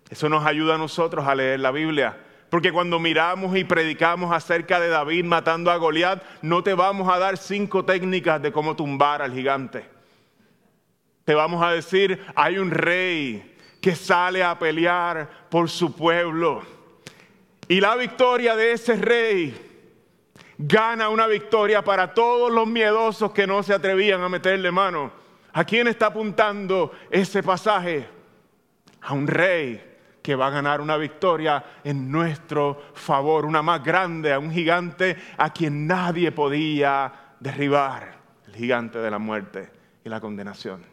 Eso 0.10 0.30
nos 0.30 0.46
ayuda 0.46 0.76
a 0.76 0.78
nosotros 0.78 1.26
a 1.28 1.36
leer 1.36 1.60
la 1.60 1.72
Biblia. 1.72 2.18
Porque 2.50 2.72
cuando 2.72 3.00
miramos 3.00 3.58
y 3.58 3.64
predicamos 3.64 4.32
acerca 4.32 4.80
de 4.80 4.90
David 4.90 5.26
matando 5.26 5.72
a 5.72 5.78
Goliat, 5.78 6.24
no 6.42 6.64
te 6.64 6.74
vamos 6.74 7.12
a 7.12 7.18
dar 7.18 7.38
cinco 7.38 7.84
técnicas 7.86 8.42
de 8.42 8.52
cómo 8.52 8.76
tumbar 8.76 9.22
al 9.22 9.34
gigante. 9.34 9.86
Te 11.24 11.34
vamos 11.34 11.64
a 11.64 11.72
decir, 11.72 12.24
hay 12.36 12.58
un 12.60 12.70
rey 12.70 13.56
que 13.82 13.96
sale 13.96 14.44
a 14.44 14.58
pelear 14.60 15.48
por 15.50 15.70
su 15.70 15.96
pueblo. 15.96 16.62
Y 17.68 17.82
la 17.82 17.96
victoria 17.96 18.56
de 18.56 18.74
ese 18.74 18.96
rey 18.96 19.75
gana 20.58 21.10
una 21.10 21.28
victoria 21.28 21.84
para 21.84 22.14
todos 22.14 22.52
los 22.52 22.68
miedosos 22.68 23.32
que 23.32 23.48
no 23.48 23.64
se 23.64 23.74
atrevían 23.74 24.22
a 24.22 24.30
meterle 24.30 24.72
mano. 24.72 25.12
¿A 25.54 25.64
quién 25.64 25.88
está 25.88 26.08
apuntando 26.08 26.92
ese 27.10 27.42
pasaje? 27.42 28.08
A 29.02 29.14
un 29.14 29.28
rey 29.28 29.96
que 30.22 30.36
va 30.36 30.48
a 30.48 30.50
ganar 30.50 30.82
una 30.82 30.98
victoria 30.98 31.64
en 31.84 32.12
nuestro 32.12 32.82
favor, 32.94 33.46
una 33.46 33.62
más 33.62 33.84
grande, 33.84 34.34
a 34.34 34.40
un 34.40 34.52
gigante 34.52 35.16
a 35.38 35.52
quien 35.52 35.86
nadie 35.86 36.32
podía 36.32 37.14
derribar, 37.40 38.18
el 38.48 38.56
gigante 38.56 38.98
de 38.98 39.12
la 39.12 39.20
muerte 39.20 39.72
y 40.04 40.10
la 40.10 40.20
condenación. 40.20 40.84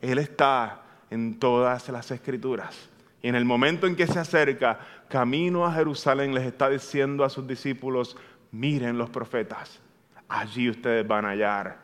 Él 0.00 0.18
está 0.18 0.82
en 1.10 1.38
todas 1.38 1.88
las 1.90 2.10
escrituras. 2.10 2.88
Y 3.20 3.28
en 3.28 3.34
el 3.34 3.44
momento 3.44 3.86
en 3.86 3.96
que 3.96 4.06
se 4.06 4.18
acerca, 4.18 4.78
camino 5.08 5.66
a 5.66 5.72
Jerusalén, 5.72 6.34
les 6.34 6.44
está 6.44 6.68
diciendo 6.68 7.24
a 7.24 7.30
sus 7.30 7.46
discípulos, 7.46 8.16
miren 8.50 8.98
los 8.98 9.10
profetas, 9.10 9.80
allí 10.28 10.70
ustedes 10.70 11.06
van 11.06 11.24
a 11.24 11.30
hallar 11.30 11.78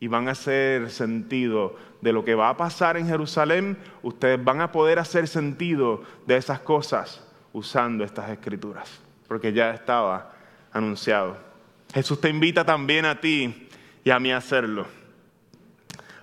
y 0.00 0.06
van 0.06 0.28
a 0.28 0.32
hacer 0.32 0.90
sentido 0.90 1.76
de 2.00 2.12
lo 2.12 2.24
que 2.24 2.34
va 2.34 2.50
a 2.50 2.56
pasar 2.56 2.96
en 2.96 3.08
Jerusalén, 3.08 3.76
ustedes 4.02 4.42
van 4.42 4.60
a 4.60 4.70
poder 4.70 4.98
hacer 4.98 5.26
sentido 5.26 6.02
de 6.26 6.36
esas 6.36 6.60
cosas 6.60 7.26
usando 7.52 8.04
estas 8.04 8.30
escrituras, 8.30 9.00
porque 9.26 9.52
ya 9.52 9.70
estaba 9.70 10.32
anunciado. 10.72 11.36
Jesús 11.92 12.20
te 12.20 12.28
invita 12.28 12.64
también 12.64 13.04
a 13.06 13.20
ti 13.20 13.68
y 14.04 14.10
a 14.10 14.20
mí 14.20 14.30
a 14.30 14.36
hacerlo, 14.36 14.86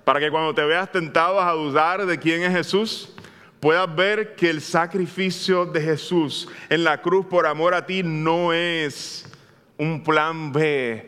para 0.05 0.19
que 0.19 0.31
cuando 0.31 0.53
te 0.53 0.63
veas 0.63 0.91
tentado 0.91 1.41
a 1.41 1.51
dudar 1.51 2.05
de 2.05 2.19
quién 2.19 2.43
es 2.43 2.51
Jesús, 2.51 3.14
puedas 3.59 3.93
ver 3.95 4.35
que 4.35 4.49
el 4.49 4.61
sacrificio 4.61 5.65
de 5.65 5.81
Jesús 5.81 6.47
en 6.69 6.83
la 6.83 7.01
cruz 7.01 7.25
por 7.25 7.47
amor 7.47 7.73
a 7.73 7.85
ti 7.85 8.03
no 8.03 8.53
es 8.53 9.25
un 9.77 10.03
plan 10.03 10.51
B 10.51 11.07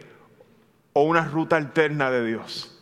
o 0.93 1.03
una 1.03 1.23
ruta 1.25 1.55
alterna 1.55 2.09
de 2.09 2.25
Dios. 2.25 2.73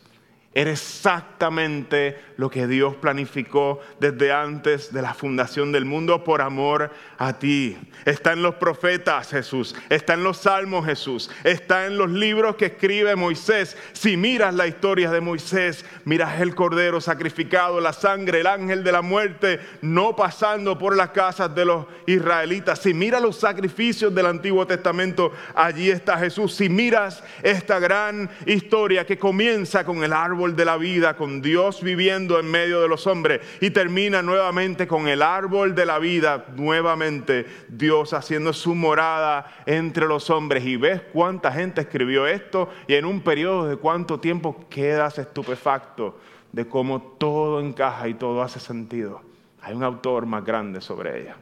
Era 0.54 0.70
exactamente 0.70 2.18
lo 2.36 2.50
que 2.50 2.66
Dios 2.66 2.96
planificó 2.96 3.80
desde 4.00 4.32
antes 4.32 4.92
de 4.92 5.02
la 5.02 5.14
fundación 5.14 5.72
del 5.72 5.84
mundo 5.84 6.24
por 6.24 6.42
amor 6.42 6.90
a 7.18 7.38
ti. 7.38 7.76
Está 8.04 8.32
en 8.32 8.42
los 8.42 8.56
profetas 8.56 9.30
Jesús, 9.30 9.74
está 9.88 10.14
en 10.14 10.24
los 10.24 10.38
salmos 10.38 10.84
Jesús, 10.86 11.30
está 11.44 11.86
en 11.86 11.96
los 11.96 12.10
libros 12.10 12.56
que 12.56 12.66
escribe 12.66 13.16
Moisés. 13.16 13.76
Si 13.92 14.16
miras 14.16 14.54
la 14.54 14.66
historia 14.66 15.10
de 15.10 15.20
Moisés, 15.20 15.84
miras 16.04 16.40
el 16.40 16.54
cordero 16.54 17.00
sacrificado, 17.00 17.80
la 17.80 17.92
sangre, 17.92 18.40
el 18.40 18.46
ángel 18.46 18.84
de 18.84 18.92
la 18.92 19.02
muerte, 19.02 19.60
no 19.82 20.14
pasando 20.14 20.78
por 20.78 20.96
las 20.96 21.10
casas 21.10 21.54
de 21.54 21.64
los 21.64 21.86
israelitas. 22.06 22.80
Si 22.80 22.92
miras 22.92 23.22
los 23.22 23.36
sacrificios 23.36 24.14
del 24.14 24.26
Antiguo 24.26 24.66
Testamento, 24.66 25.32
allí 25.54 25.90
está 25.90 26.18
Jesús. 26.18 26.54
Si 26.54 26.68
miras 26.68 27.22
esta 27.42 27.78
gran 27.78 28.30
historia 28.44 29.06
que 29.06 29.18
comienza 29.18 29.84
con 29.84 30.04
el 30.04 30.12
árbol 30.12 30.54
de 30.54 30.64
la 30.64 30.76
vida, 30.76 31.16
con 31.16 31.40
Dios 31.40 31.82
viviendo 31.82 32.25
en 32.38 32.50
medio 32.50 32.80
de 32.80 32.88
los 32.88 33.06
hombres 33.06 33.40
y 33.60 33.70
termina 33.70 34.22
nuevamente 34.22 34.86
con 34.86 35.08
el 35.08 35.22
árbol 35.22 35.74
de 35.74 35.86
la 35.86 35.98
vida, 35.98 36.46
nuevamente 36.56 37.46
Dios 37.68 38.12
haciendo 38.12 38.52
su 38.52 38.74
morada 38.74 39.62
entre 39.66 40.06
los 40.06 40.28
hombres. 40.30 40.64
Y 40.64 40.76
ves 40.76 41.02
cuánta 41.12 41.52
gente 41.52 41.82
escribió 41.82 42.26
esto 42.26 42.68
y 42.86 42.94
en 42.94 43.04
un 43.04 43.20
periodo 43.20 43.66
de 43.68 43.76
cuánto 43.76 44.18
tiempo 44.20 44.66
quedas 44.68 45.18
estupefacto 45.18 46.18
de 46.52 46.66
cómo 46.66 47.02
todo 47.02 47.60
encaja 47.60 48.08
y 48.08 48.14
todo 48.14 48.42
hace 48.42 48.60
sentido. 48.60 49.20
Hay 49.60 49.74
un 49.74 49.84
autor 49.84 50.26
más 50.26 50.44
grande 50.44 50.80
sobre 50.80 51.20
ella. 51.20 51.36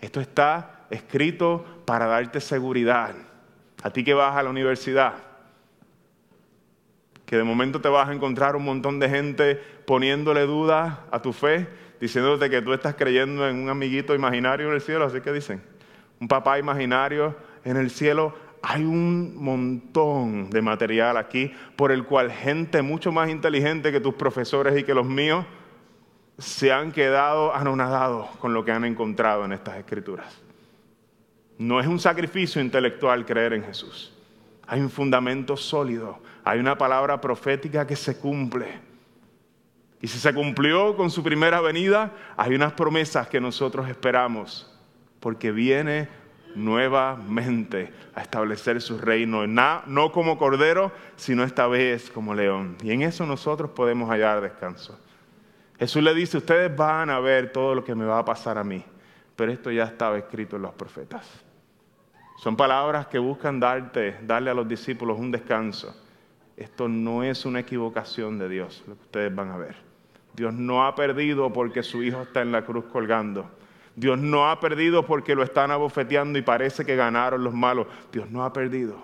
Esto 0.00 0.20
está 0.20 0.86
escrito 0.90 1.64
para 1.84 2.06
darte 2.06 2.40
seguridad. 2.40 3.14
A 3.82 3.90
ti 3.90 4.04
que 4.04 4.14
vas 4.14 4.36
a 4.36 4.42
la 4.42 4.50
universidad, 4.50 5.14
que 7.26 7.36
de 7.36 7.44
momento 7.44 7.80
te 7.80 7.88
vas 7.88 8.08
a 8.08 8.14
encontrar 8.14 8.56
un 8.56 8.64
montón 8.64 9.00
de 9.00 9.10
gente 9.10 9.56
poniéndole 9.84 10.42
dudas 10.42 10.98
a 11.10 11.20
tu 11.20 11.32
fe, 11.32 11.66
diciéndote 12.00 12.48
que 12.48 12.62
tú 12.62 12.72
estás 12.72 12.94
creyendo 12.94 13.48
en 13.48 13.56
un 13.56 13.68
amiguito 13.68 14.14
imaginario 14.14 14.68
en 14.68 14.74
el 14.74 14.80
cielo, 14.80 15.04
así 15.04 15.20
que 15.20 15.32
dicen, 15.32 15.60
un 16.20 16.28
papá 16.28 16.58
imaginario 16.58 17.36
en 17.64 17.76
el 17.76 17.90
cielo. 17.90 18.34
Hay 18.62 18.84
un 18.84 19.36
montón 19.36 20.50
de 20.50 20.62
material 20.62 21.16
aquí 21.16 21.52
por 21.76 21.92
el 21.92 22.04
cual 22.04 22.30
gente 22.30 22.80
mucho 22.82 23.12
más 23.12 23.28
inteligente 23.28 23.92
que 23.92 24.00
tus 24.00 24.14
profesores 24.14 24.78
y 24.78 24.84
que 24.84 24.94
los 24.94 25.06
míos 25.06 25.44
se 26.38 26.72
han 26.72 26.92
quedado 26.92 27.54
anonadados 27.54 28.28
con 28.36 28.54
lo 28.54 28.64
que 28.64 28.72
han 28.72 28.84
encontrado 28.84 29.44
en 29.44 29.52
estas 29.52 29.76
escrituras. 29.76 30.40
No 31.58 31.80
es 31.80 31.86
un 31.86 31.98
sacrificio 31.98 32.60
intelectual 32.60 33.24
creer 33.24 33.54
en 33.54 33.64
Jesús. 33.64 34.12
Hay 34.66 34.80
un 34.80 34.90
fundamento 34.90 35.56
sólido 35.56 36.18
hay 36.46 36.60
una 36.60 36.78
palabra 36.78 37.20
profética 37.20 37.84
que 37.88 37.96
se 37.96 38.20
cumple. 38.20 38.78
Y 40.00 40.06
si 40.06 40.16
se 40.20 40.32
cumplió 40.32 40.96
con 40.96 41.10
su 41.10 41.20
primera 41.20 41.60
venida, 41.60 42.12
hay 42.36 42.54
unas 42.54 42.72
promesas 42.74 43.26
que 43.26 43.40
nosotros 43.40 43.88
esperamos, 43.88 44.72
porque 45.18 45.50
viene 45.50 46.08
nuevamente 46.54 47.92
a 48.14 48.22
establecer 48.22 48.80
su 48.80 48.96
reino, 48.96 49.44
no 49.48 50.12
como 50.12 50.38
cordero, 50.38 50.92
sino 51.16 51.42
esta 51.42 51.66
vez 51.66 52.10
como 52.10 52.32
león. 52.32 52.76
Y 52.80 52.92
en 52.92 53.02
eso 53.02 53.26
nosotros 53.26 53.72
podemos 53.72 54.08
hallar 54.08 54.40
descanso. 54.40 54.96
Jesús 55.80 56.00
le 56.00 56.14
dice, 56.14 56.38
ustedes 56.38 56.74
van 56.76 57.10
a 57.10 57.18
ver 57.18 57.50
todo 57.50 57.74
lo 57.74 57.82
que 57.82 57.96
me 57.96 58.04
va 58.04 58.20
a 58.20 58.24
pasar 58.24 58.56
a 58.56 58.62
mí, 58.62 58.84
pero 59.34 59.50
esto 59.50 59.72
ya 59.72 59.82
estaba 59.82 60.16
escrito 60.16 60.54
en 60.54 60.62
los 60.62 60.74
profetas. 60.74 61.28
Son 62.38 62.56
palabras 62.56 63.08
que 63.08 63.18
buscan 63.18 63.58
darte, 63.58 64.18
darle 64.22 64.50
a 64.50 64.54
los 64.54 64.68
discípulos 64.68 65.18
un 65.18 65.32
descanso. 65.32 66.05
Esto 66.56 66.88
no 66.88 67.22
es 67.22 67.44
una 67.44 67.60
equivocación 67.60 68.38
de 68.38 68.48
Dios, 68.48 68.82
lo 68.86 68.96
que 68.96 69.02
ustedes 69.02 69.34
van 69.34 69.50
a 69.50 69.56
ver. 69.56 69.76
Dios 70.34 70.54
no 70.54 70.86
ha 70.86 70.94
perdido 70.94 71.52
porque 71.52 71.82
su 71.82 72.02
hijo 72.02 72.22
está 72.22 72.42
en 72.42 72.52
la 72.52 72.64
cruz 72.64 72.84
colgando. 72.86 73.50
Dios 73.94 74.18
no 74.18 74.50
ha 74.50 74.60
perdido 74.60 75.06
porque 75.06 75.34
lo 75.34 75.42
están 75.42 75.70
abofeteando 75.70 76.38
y 76.38 76.42
parece 76.42 76.84
que 76.84 76.96
ganaron 76.96 77.42
los 77.42 77.54
malos. 77.54 77.86
Dios 78.12 78.30
no 78.30 78.44
ha 78.44 78.52
perdido. 78.52 78.96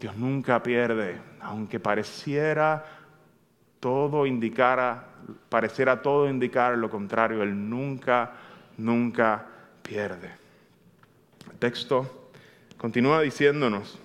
Dios 0.00 0.16
nunca 0.16 0.60
pierde, 0.62 1.20
aunque 1.40 1.78
pareciera 1.78 2.84
todo 3.78 4.26
indicara, 4.26 5.06
pareciera 5.48 6.02
todo 6.02 6.28
indicar 6.28 6.76
lo 6.76 6.90
contrario, 6.90 7.42
Él 7.42 7.70
nunca, 7.70 8.32
nunca 8.76 9.46
pierde. 9.82 10.32
El 11.52 11.58
texto 11.58 12.30
continúa 12.76 13.20
diciéndonos, 13.20 14.00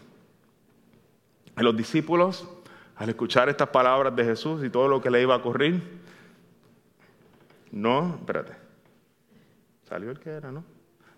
los 1.64 1.76
discípulos, 1.76 2.48
al 2.96 3.10
escuchar 3.10 3.50
estas 3.50 3.70
palabras 3.70 4.16
de 4.16 4.24
Jesús 4.24 4.64
y 4.64 4.70
todo 4.70 4.88
lo 4.88 5.02
que 5.02 5.10
le 5.10 5.22
iba 5.22 5.36
a 5.36 5.38
ocurrir, 5.38 5.82
no, 7.72 8.16
espérate, 8.20 8.68
Salió 9.88 10.12
el 10.12 10.20
que 10.20 10.32
era, 10.32 10.52
¿no? 10.52 10.66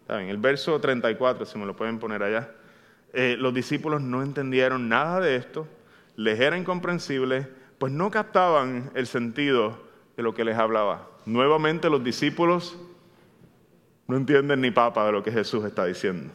Está 0.01 0.17
bien, 0.17 0.29
el 0.29 0.37
verso 0.37 0.79
34, 0.79 1.45
si 1.45 1.57
me 1.57 1.65
lo 1.65 1.75
pueden 1.75 1.97
poner 1.97 2.21
allá. 2.21 2.51
Eh, 3.13 3.35
los 3.39 3.51
discípulos 3.51 4.01
no 4.01 4.21
entendieron 4.21 4.87
nada 4.87 5.19
de 5.19 5.35
esto, 5.35 5.67
les 6.15 6.39
era 6.39 6.55
incomprensible, 6.55 7.47
pues 7.79 7.91
no 7.91 8.11
captaban 8.11 8.91
el 8.93 9.07
sentido 9.07 9.79
de 10.15 10.21
lo 10.21 10.35
que 10.35 10.45
les 10.45 10.55
hablaba. 10.55 11.07
Nuevamente 11.25 11.89
los 11.89 12.03
discípulos 12.03 12.77
no 14.07 14.17
entienden 14.17 14.61
ni 14.61 14.69
papa 14.69 15.05
de 15.05 15.13
lo 15.13 15.23
que 15.23 15.31
Jesús 15.31 15.65
está 15.65 15.85
diciendo. 15.85 16.31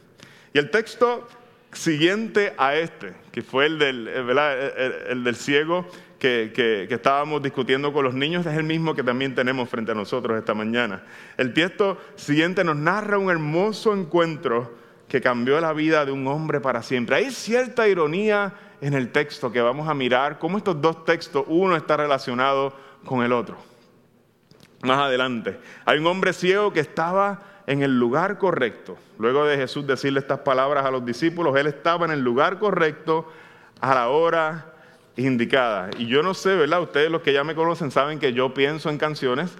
Y 0.52 0.58
el 0.58 0.70
texto 0.70 1.28
siguiente 1.74 2.54
a 2.56 2.76
este, 2.76 3.14
que 3.30 3.42
fue 3.42 3.66
el 3.66 3.78
del, 3.78 4.08
eh, 4.08 5.06
el 5.10 5.24
del 5.24 5.36
ciego, 5.36 5.86
que, 6.18 6.86
estábamos 6.90 7.42
discutiendo 7.42 7.92
con 7.92 8.04
los 8.04 8.14
niños 8.14 8.46
es 8.46 8.56
el 8.56 8.64
mismo 8.64 8.94
que 8.94 9.02
también 9.02 9.34
tenemos 9.34 9.68
frente 9.68 9.92
a 9.92 9.94
nosotros 9.94 10.38
esta 10.38 10.54
mañana. 10.54 11.02
El 11.36 11.52
texto 11.52 11.98
siguiente 12.16 12.64
nos 12.64 12.76
narra 12.76 13.18
un 13.18 13.30
hermoso 13.30 13.92
encuentro 13.94 14.74
que 15.06 15.20
cambió 15.20 15.60
la 15.60 15.72
vida 15.72 16.06
de 16.06 16.12
un 16.12 16.26
hombre 16.26 16.60
para 16.60 16.82
siempre. 16.82 17.16
Hay 17.16 17.30
cierta 17.30 17.86
ironía 17.88 18.54
en 18.80 18.94
el 18.94 19.12
texto 19.12 19.52
que 19.52 19.60
vamos 19.60 19.88
a 19.88 19.94
mirar, 19.94 20.38
cómo 20.38 20.56
estos 20.56 20.80
dos 20.80 21.04
textos, 21.04 21.44
uno 21.46 21.76
está 21.76 21.96
relacionado 21.96 22.74
con 23.04 23.22
el 23.22 23.32
otro. 23.32 23.58
Más 24.82 24.98
adelante, 24.98 25.58
hay 25.84 25.98
un 25.98 26.06
hombre 26.06 26.32
ciego 26.32 26.72
que 26.72 26.80
estaba 26.80 27.53
en 27.66 27.82
el 27.82 27.98
lugar 27.98 28.38
correcto. 28.38 28.96
Luego 29.18 29.44
de 29.44 29.56
Jesús 29.56 29.86
decirle 29.86 30.20
estas 30.20 30.40
palabras 30.40 30.84
a 30.84 30.90
los 30.90 31.04
discípulos, 31.04 31.56
él 31.56 31.66
estaba 31.66 32.04
en 32.06 32.12
el 32.12 32.20
lugar 32.20 32.58
correcto 32.58 33.30
a 33.80 33.94
la 33.94 34.08
hora 34.08 34.72
indicada. 35.16 35.90
Y 35.98 36.06
yo 36.06 36.22
no 36.22 36.34
sé, 36.34 36.56
¿verdad? 36.56 36.82
Ustedes 36.82 37.10
los 37.10 37.22
que 37.22 37.32
ya 37.32 37.44
me 37.44 37.54
conocen 37.54 37.90
saben 37.90 38.18
que 38.18 38.32
yo 38.32 38.52
pienso 38.54 38.90
en 38.90 38.98
canciones. 38.98 39.56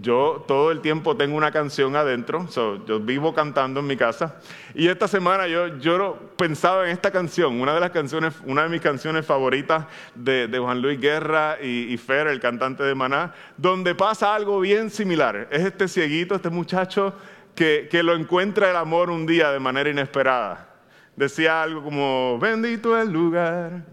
Yo 0.00 0.42
todo 0.48 0.70
el 0.70 0.80
tiempo 0.80 1.18
tengo 1.18 1.36
una 1.36 1.52
canción 1.52 1.94
adentro, 1.96 2.48
yo 2.86 2.98
vivo 2.98 3.34
cantando 3.34 3.80
en 3.80 3.86
mi 3.86 3.98
casa. 3.98 4.36
Y 4.74 4.88
esta 4.88 5.06
semana 5.06 5.46
yo, 5.48 5.78
yo 5.80 6.18
pensaba 6.38 6.86
en 6.86 6.92
esta 6.92 7.10
canción, 7.10 7.60
una 7.60 7.74
de 7.74 7.80
las 7.80 7.90
canciones, 7.90 8.32
una 8.46 8.62
de 8.62 8.70
mis 8.70 8.80
canciones 8.80 9.26
favoritas 9.26 9.84
de, 10.14 10.48
Juan 10.58 10.80
Luis 10.80 10.98
Guerra 10.98 11.58
y, 11.60 11.92
y, 11.92 11.98
Fer, 11.98 12.26
el 12.28 12.40
cantante 12.40 12.82
de 12.84 12.94
Maná, 12.94 13.34
donde 13.58 13.94
pasa 13.94 14.34
algo 14.34 14.60
bien 14.60 14.88
similar. 14.88 15.48
Es 15.50 15.62
este 15.62 15.86
cieguito, 15.86 16.36
este 16.36 16.48
muchacho 16.48 17.12
que, 17.54 17.88
que 17.90 18.02
lo 18.02 18.14
encuentra 18.14 18.70
el 18.70 18.76
amor 18.76 19.10
un 19.10 19.26
día 19.26 19.50
de 19.50 19.60
manera 19.60 19.90
inesperada. 19.90 20.68
Decía 21.16 21.62
algo 21.62 21.82
como, 21.82 22.38
bendito 22.38 22.98
el 22.98 23.12
lugar 23.12 23.84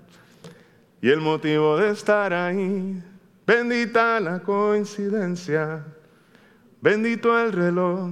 y 1.02 1.10
el 1.10 1.20
motivo 1.20 1.78
de 1.78 1.92
estar 1.92 2.34
ahí. 2.34 3.04
Bendita 3.46 4.20
la 4.20 4.40
coincidencia, 4.40 5.84
bendito 6.82 7.38
el 7.40 7.52
reloj 7.52 8.10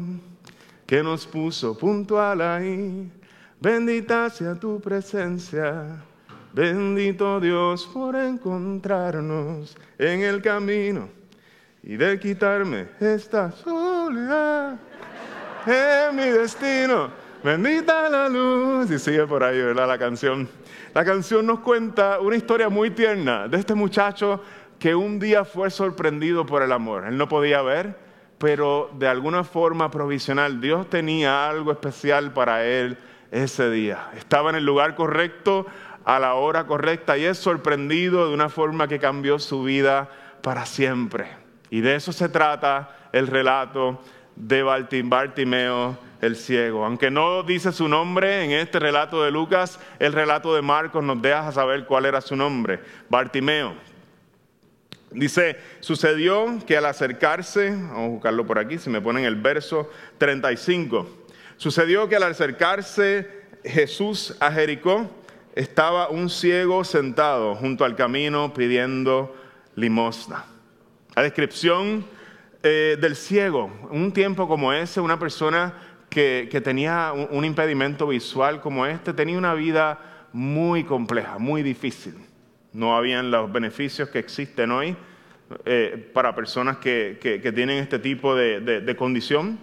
que 0.86 1.04
nos 1.04 1.28
puso 1.28 1.78
puntual 1.78 2.42
ahí. 2.42 3.12
Bendita 3.60 4.30
sea 4.30 4.56
tu 4.56 4.80
presencia, 4.80 6.04
bendito 6.54 7.40
Dios 7.40 7.88
por 7.94 8.16
encontrarnos 8.16 9.78
en 9.98 10.22
el 10.22 10.42
camino 10.42 11.10
y 11.84 11.98
de 11.98 12.20
quitarme 12.20 12.88
esta 13.00 13.52
soledad 13.52 14.80
en 15.68 16.16
mi 16.16 16.24
destino. 16.24 17.10
Bendita 17.44 18.10
la 18.10 18.30
luz. 18.30 18.90
Y 18.90 19.00
sigue 19.00 19.26
por 19.28 19.44
ahí, 19.44 19.62
¿verdad? 19.62 19.88
La 19.88 19.98
canción. 19.98 20.48
La 20.94 21.06
canción 21.06 21.46
nos 21.46 21.60
cuenta 21.60 22.20
una 22.20 22.36
historia 22.36 22.70
muy 22.70 22.90
tierna 22.92 23.48
de 23.48 23.58
este 23.58 23.76
muchacho 23.76 24.42
que 24.80 24.96
un 24.96 25.20
día 25.20 25.44
fue 25.46 25.70
sorprendido 25.70 26.46
por 26.46 26.62
el 26.62 26.72
amor. 26.72 27.06
Él 27.06 27.18
no 27.18 27.28
podía 27.28 27.62
ver, 27.62 27.98
pero 28.38 28.90
de 28.98 29.08
alguna 29.08 29.44
forma 29.44 29.92
provisional 29.92 30.62
Dios 30.62 30.90
tenía 30.90 31.50
algo 31.50 31.72
especial 31.72 32.32
para 32.32 32.66
él 32.66 32.98
ese 33.32 33.70
día. 33.70 34.10
Estaba 34.16 34.50
en 34.50 34.56
el 34.56 34.66
lugar 34.66 34.96
correcto, 34.96 35.66
a 36.06 36.20
la 36.20 36.36
hora 36.36 36.66
correcta 36.66 37.18
y 37.18 37.26
es 37.26 37.38
sorprendido 37.38 38.30
de 38.30 38.34
una 38.34 38.48
forma 38.48 38.88
que 38.88 38.98
cambió 38.98 39.40
su 39.40 39.64
vida 39.64 40.10
para 40.42 40.66
siempre. 40.66 41.28
Y 41.70 41.82
de 41.82 41.96
eso 41.96 42.14
se 42.14 42.30
trata 42.30 43.10
el 43.12 43.28
relato 43.28 44.02
de 44.38 44.64
Bartimeo 44.64 45.98
el 46.22 46.36
ciego. 46.36 46.86
Aunque 46.86 47.12
no 47.12 47.44
dice 47.44 47.72
su 47.72 47.88
nombre 47.88 48.44
en 48.44 48.52
este 48.52 48.80
relato 48.80 49.24
de 49.24 49.32
Lucas, 49.32 49.80
el 50.00 50.14
relato 50.14 50.56
de 50.56 50.62
Marcos 50.62 51.04
nos 51.04 51.22
deja 51.22 51.52
saber 51.52 51.86
cuál 51.86 52.06
era 52.06 52.22
su 52.22 52.36
nombre, 52.36 52.80
Bartimeo. 53.10 53.76
Dice, 55.12 55.58
sucedió 55.80 56.60
que 56.66 56.78
al 56.78 56.86
acercarse, 56.86 57.72
vamos 57.72 57.98
a 57.98 58.08
buscarlo 58.08 58.46
por 58.46 58.60
aquí, 58.60 58.78
si 58.78 58.90
me 58.90 59.02
ponen 59.02 59.26
el 59.26 59.36
verso 59.36 59.90
35, 60.18 61.08
sucedió 61.56 62.10
que 62.10 62.18
al 62.18 62.24
acercarse 62.24 63.30
Jesús 63.64 64.36
a 64.40 64.52
Jericó, 64.52 65.10
estaba 65.56 66.10
un 66.10 66.30
ciego 66.30 66.84
sentado 66.84 67.56
junto 67.56 67.84
al 67.84 67.96
camino 67.96 68.54
pidiendo 68.54 69.36
limosna. 69.76 70.46
La 71.16 71.24
descripción 71.24 72.06
eh, 72.70 72.98
del 73.00 73.16
ciego, 73.16 73.72
un 73.92 74.12
tiempo 74.12 74.48
como 74.48 74.74
ese, 74.74 75.00
una 75.00 75.18
persona 75.18 75.74
que, 76.10 76.62
tenía 76.64 77.14
un, 77.14 77.46
impedimento 77.46 78.08
visual 78.08 78.60
como 78.60 78.86
este 78.86 79.14
tenía 79.14 79.38
una 79.38 79.54
vida 79.54 80.28
muy 80.34 80.84
compleja, 80.84 81.38
muy 81.38 81.64
difícil. 81.64 82.16
No 82.74 82.98
habían 82.98 83.32
los 83.32 83.52
beneficios 83.52 84.10
que 84.10 84.20
existen 84.20 84.72
hoy 84.72 84.96
eh, 85.66 86.12
para 86.14 86.36
personas 86.36 86.78
que, 86.78 87.18
tienen 87.56 87.78
este 87.78 88.00
tipo 88.00 88.36
de, 88.36 88.96
condición. 88.98 89.60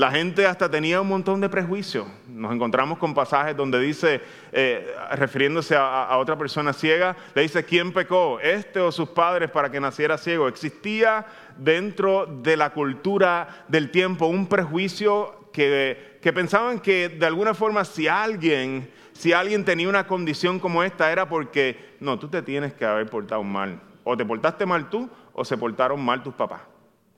La 0.00 0.10
gente 0.10 0.46
hasta 0.46 0.70
tenía 0.70 1.02
un 1.02 1.08
montón 1.08 1.42
de 1.42 1.50
prejuicios. 1.50 2.06
Nos 2.26 2.54
encontramos 2.54 2.96
con 2.96 3.12
pasajes 3.12 3.54
donde 3.54 3.78
dice, 3.78 4.22
eh, 4.50 4.94
refiriéndose 5.12 5.76
a, 5.76 6.16
otra 6.16 6.38
persona 6.38 6.72
ciega, 6.72 7.14
le 7.34 7.42
dice, 7.42 7.66
¿quién 7.66 7.92
pecó? 7.92 8.40
¿Este 8.40 8.80
o 8.80 8.90
sus 8.90 9.10
padres 9.10 9.50
para 9.50 9.70
que 9.70 9.78
naciera 9.78 10.16
ciego? 10.16 10.48
Existía 10.48 11.26
dentro 11.58 12.24
de 12.24 12.56
la 12.56 12.70
cultura 12.70 13.66
del 13.68 13.90
tiempo 13.90 14.24
un 14.24 14.46
prejuicio 14.46 15.50
que, 15.52 16.18
pensaban 16.34 16.80
que 16.80 17.10
de 17.10 17.26
alguna 17.26 17.52
forma 17.52 17.84
si 17.84 18.08
alguien, 18.08 18.90
si 19.12 19.34
alguien 19.34 19.66
tenía 19.66 19.90
una 19.90 20.06
condición 20.06 20.58
como 20.58 20.82
esta 20.82 21.12
era 21.12 21.28
porque, 21.28 21.96
no, 22.00 22.18
tú 22.18 22.26
te 22.26 22.40
tienes 22.40 22.72
que 22.72 22.86
haber 22.86 23.04
portado 23.10 23.42
mal. 23.42 23.78
O 24.04 24.16
te 24.16 24.24
portaste 24.24 24.64
mal 24.64 24.88
tú 24.88 25.10
o 25.34 25.44
se 25.44 25.58
portaron 25.58 26.02
mal 26.02 26.22
tus 26.22 26.32
papás. 26.32 26.69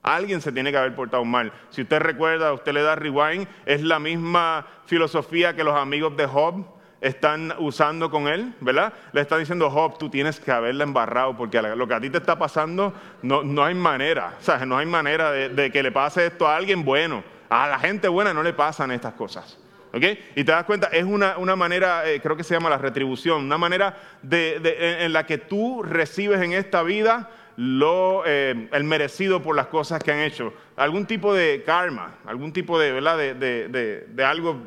Alguien 0.03 0.41
se 0.41 0.51
tiene 0.51 0.71
que 0.71 0.77
haber 0.77 0.93
portado 0.95 1.23
mal. 1.23 1.51
Si 1.69 1.81
usted 1.81 1.99
recuerda, 1.99 2.53
usted 2.53 2.73
le 2.73 2.81
da 2.81 2.95
rewind, 2.95 3.47
es 3.65 3.81
la 3.81 3.99
misma 3.99 4.67
filosofía 4.85 5.55
que 5.55 5.63
los 5.63 5.75
amigos 5.75 6.15
de 6.17 6.25
Job 6.25 6.65
están 6.99 7.53
usando 7.57 8.11
con 8.11 8.27
él, 8.27 8.53
¿verdad? 8.59 8.93
Le 9.13 9.21
están 9.21 9.39
diciendo, 9.39 9.69
Job, 9.69 9.97
tú 9.97 10.09
tienes 10.09 10.39
que 10.39 10.51
haberla 10.51 10.83
embarrado 10.83 11.35
porque 11.35 11.61
lo 11.61 11.87
que 11.87 11.93
a 11.93 11.99
ti 11.99 12.09
te 12.09 12.17
está 12.17 12.37
pasando 12.37 12.93
no, 13.21 13.43
no 13.43 13.63
hay 13.63 13.75
manera, 13.75 14.35
o 14.39 14.43
sea, 14.43 14.65
no 14.65 14.77
hay 14.77 14.85
manera 14.85 15.31
de 15.31 15.71
que 15.71 15.83
le 15.83 15.91
pase 15.91 16.27
esto 16.27 16.47
a 16.47 16.55
alguien 16.55 16.83
bueno. 16.83 17.23
A 17.49 17.67
la 17.67 17.79
gente 17.79 18.07
buena 18.07 18.33
no 18.33 18.41
le 18.41 18.53
pasan 18.53 18.91
estas 18.91 19.13
cosas. 19.13 19.59
Y 19.95 20.43
te 20.43 20.51
das 20.51 20.63
cuenta, 20.63 20.87
es 20.87 21.03
una, 21.03 21.55
manera, 21.55 22.09
eh, 22.09 22.19
creo 22.19 22.35
que 22.35 22.43
se 22.43 22.55
llama 22.55 22.67
la 22.67 22.79
retribución, 22.79 23.43
una 23.45 23.59
manera 23.59 23.95
de, 24.23 24.59
en, 25.01 25.13
la 25.13 25.27
que 25.27 25.37
tú 25.37 25.83
recibes 25.83 26.41
en 26.41 26.53
esta 26.53 26.81
vida 26.81 27.29
lo, 27.57 28.23
eh, 28.25 28.69
el 28.71 28.83
merecido 28.83 29.41
por 29.41 29.55
las 29.55 29.67
cosas 29.67 30.01
que 30.03 30.11
han 30.11 30.19
hecho. 30.19 30.53
Algún 30.75 31.05
tipo 31.05 31.33
de 31.33 31.63
karma, 31.65 32.15
algún 32.25 32.51
tipo 32.53 32.79
de, 32.79 32.91
¿verdad? 32.91 33.17
de 33.17 34.25
algo 34.25 34.61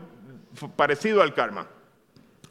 parecido 0.77 1.22
al 1.22 1.35
karma. 1.35 1.66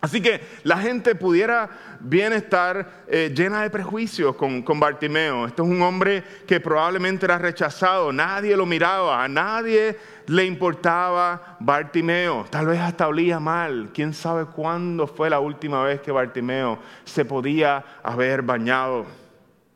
Así 0.05 0.21
que 0.21 0.39
la 0.61 0.77
gente 0.77 1.15
pudiera 1.15 1.67
bien 1.99 2.31
estar 2.31 3.05
eh, 3.07 3.33
llena 3.35 3.63
de 3.63 3.71
prejuicios 3.71 4.35
con, 4.35 4.61
con, 4.61 4.79
Bartimeo. 4.79 5.47
Este 5.47 5.63
es 5.63 5.67
un 5.67 5.81
hombre 5.81 6.23
que 6.45 6.59
probablemente 6.59 7.25
era 7.25 7.39
rechazado, 7.39 8.13
nadie 8.13 8.55
lo 8.55 8.67
miraba, 8.67 9.23
a 9.23 9.27
nadie 9.27 9.97
le 10.27 10.45
importaba 10.45 11.57
Bartimeo. 11.59 12.45
Tal 12.51 12.67
vez 12.67 12.81
hasta 12.81 13.07
olía 13.07 13.39
mal. 13.39 13.89
¿Quién 13.95 14.13
sabe 14.13 14.45
cuándo 14.45 15.07
fue 15.07 15.27
la 15.27 15.39
última 15.39 15.83
vez 15.83 16.01
que 16.01 16.11
Bartimeo 16.11 16.77
se 17.03 17.25
podía 17.25 17.83
haber 18.03 18.43
bañado? 18.43 19.07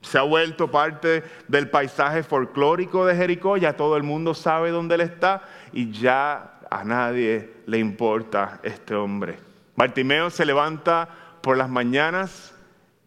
Se 0.01 0.17
ha 0.17 0.21
vuelto 0.21 0.71
parte 0.71 1.23
del 1.47 1.69
paisaje 1.69 2.23
folclórico 2.23 3.05
de 3.05 3.15
Jericó, 3.15 3.57
ya 3.57 3.75
todo 3.75 3.97
el 3.97 4.03
mundo 4.03 4.33
sabe 4.33 4.71
dónde 4.71 4.95
él 4.95 5.01
está 5.01 5.43
y 5.73 5.91
ya 5.91 6.59
a 6.69 6.83
nadie 6.83 7.53
le 7.65 7.79
importa 7.79 8.59
este 8.63 8.95
hombre. 8.95 9.39
Bartimeo 9.75 10.29
se 10.29 10.45
levanta 10.45 11.09
por 11.41 11.57
las 11.57 11.69
mañanas 11.69 12.53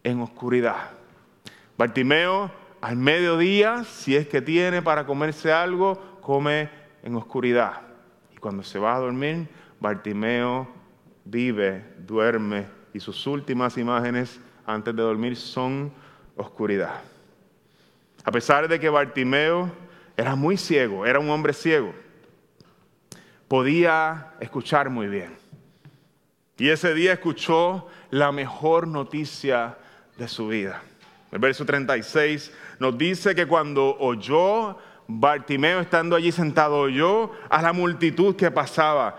en 0.05 0.21
oscuridad. 0.21 0.91
Bartimeo 1.79 2.51
al 2.81 2.97
mediodía, 2.97 3.85
si 3.85 4.17
es 4.17 4.27
que 4.27 4.43
tiene 4.43 4.83
para 4.83 5.07
comerse 5.07 5.53
algo, 5.53 6.19
come 6.21 6.69
en 7.03 7.15
oscuridad. 7.17 7.83
Y 8.35 8.37
cuando 8.37 8.63
se 8.63 8.79
va 8.79 8.97
a 8.97 9.01
dormir, 9.01 9.49
Bartimeo 9.81 10.69
vive, 11.25 11.85
duerme 11.99 12.67
y 12.93 13.01
sus 13.01 13.27
últimas 13.27 13.79
imágenes 13.79 14.41
antes 14.67 14.95
de 14.95 15.03
dormir 15.03 15.37
son 15.37 15.93
oscuridad. 16.43 17.01
A 18.25 18.31
pesar 18.31 18.69
de 18.69 18.79
que 18.79 18.89
Bartimeo 18.89 19.71
era 20.17 20.37
muy 20.37 20.57
ciego, 20.57 21.07
era 21.07 21.19
un 21.19 21.31
hombre 21.31 21.53
ciego, 21.53 21.93
podía 23.49 24.35
escuchar 24.41 24.91
muy 24.91 25.09
bien. 25.09 25.37
Y 26.59 26.69
ese 26.69 26.95
día 26.95 27.15
escuchó 27.15 27.89
la 28.11 28.31
mejor 28.31 28.87
noticia 28.87 29.77
de 30.17 30.29
su 30.29 30.49
vida. 30.49 30.83
El 31.33 31.39
verso 31.39 31.65
36 31.65 32.53
nos 32.79 32.97
dice 32.97 33.35
que 33.35 33.47
cuando 33.47 33.97
oyó 33.99 34.79
Bartimeo 35.09 35.81
estando 35.81 36.15
allí 36.15 36.31
sentado, 36.31 36.79
oyó 36.79 37.33
a 37.49 37.63
la 37.63 37.73
multitud 37.73 38.37
que 38.37 38.51
pasaba, 38.51 39.17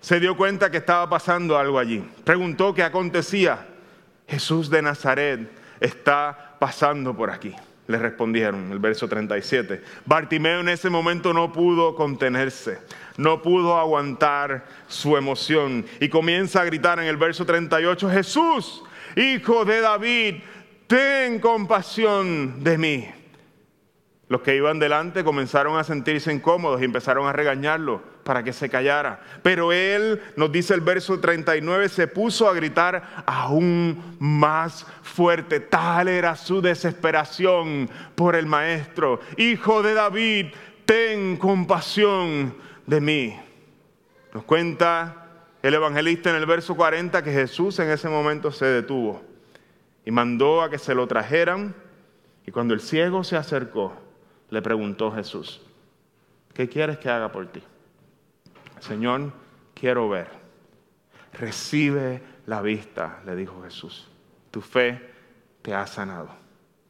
se 0.00 0.20
dio 0.20 0.36
cuenta 0.36 0.70
que 0.70 0.76
estaba 0.76 1.08
pasando 1.08 1.58
algo 1.58 1.78
allí. 1.78 2.08
Preguntó 2.24 2.74
qué 2.74 2.82
acontecía. 2.82 3.66
Jesús 4.28 4.70
de 4.70 4.82
Nazaret 4.82 5.50
está 5.80 6.45
pasando 6.58 7.16
por 7.16 7.30
aquí. 7.30 7.54
Le 7.86 7.98
respondieron, 7.98 8.72
el 8.72 8.78
verso 8.78 9.08
37. 9.08 9.82
Bartimeo 10.04 10.60
en 10.60 10.68
ese 10.68 10.90
momento 10.90 11.32
no 11.32 11.52
pudo 11.52 11.94
contenerse 11.94 12.78
no 13.16 13.42
pudo 13.42 13.78
aguantar 13.78 14.66
su 14.88 15.16
emoción 15.16 15.84
y 16.00 16.08
comienza 16.08 16.60
a 16.60 16.64
gritar 16.64 16.98
en 16.98 17.06
el 17.06 17.16
verso 17.16 17.44
38, 17.44 18.10
Jesús, 18.10 18.82
hijo 19.16 19.64
de 19.64 19.80
David, 19.80 20.34
ten 20.86 21.40
compasión 21.40 22.62
de 22.62 22.78
mí. 22.78 23.08
Los 24.28 24.42
que 24.42 24.56
iban 24.56 24.78
delante 24.78 25.24
comenzaron 25.24 25.78
a 25.78 25.84
sentirse 25.84 26.32
incómodos 26.32 26.80
y 26.80 26.84
empezaron 26.84 27.26
a 27.26 27.32
regañarlo 27.32 28.02
para 28.26 28.42
que 28.42 28.52
se 28.52 28.68
callara. 28.68 29.20
Pero 29.42 29.72
él, 29.72 30.20
nos 30.34 30.50
dice 30.50 30.74
el 30.74 30.80
verso 30.80 31.20
39, 31.20 31.88
se 31.88 32.08
puso 32.08 32.48
a 32.48 32.52
gritar 32.52 33.24
aún 33.24 34.16
más 34.18 34.84
fuerte. 35.02 35.60
Tal 35.60 36.08
era 36.08 36.34
su 36.34 36.60
desesperación 36.60 37.88
por 38.16 38.34
el 38.34 38.46
maestro. 38.46 39.20
Hijo 39.36 39.80
de 39.82 39.94
David, 39.94 40.46
ten 40.84 41.36
compasión 41.36 42.56
de 42.84 43.00
mí. 43.00 43.40
Nos 44.34 44.42
cuenta 44.42 45.28
el 45.62 45.74
evangelista 45.74 46.28
en 46.28 46.36
el 46.36 46.46
verso 46.46 46.74
40 46.74 47.22
que 47.22 47.32
Jesús 47.32 47.78
en 47.78 47.90
ese 47.90 48.08
momento 48.08 48.50
se 48.50 48.66
detuvo 48.66 49.22
y 50.04 50.10
mandó 50.10 50.62
a 50.62 50.68
que 50.68 50.78
se 50.78 50.96
lo 50.96 51.06
trajeran. 51.06 51.76
Y 52.44 52.50
cuando 52.50 52.74
el 52.74 52.80
ciego 52.80 53.22
se 53.22 53.36
acercó, 53.36 53.94
le 54.50 54.62
preguntó 54.62 55.12
Jesús, 55.12 55.62
¿qué 56.54 56.68
quieres 56.68 56.98
que 56.98 57.08
haga 57.08 57.30
por 57.30 57.46
ti? 57.46 57.62
Señor, 58.80 59.32
quiero 59.74 60.08
ver. 60.08 60.28
Recibe 61.32 62.22
la 62.46 62.62
vista, 62.62 63.20
le 63.26 63.36
dijo 63.36 63.62
Jesús. 63.62 64.08
Tu 64.50 64.60
fe 64.60 65.00
te 65.62 65.74
ha 65.74 65.86
sanado. 65.86 66.30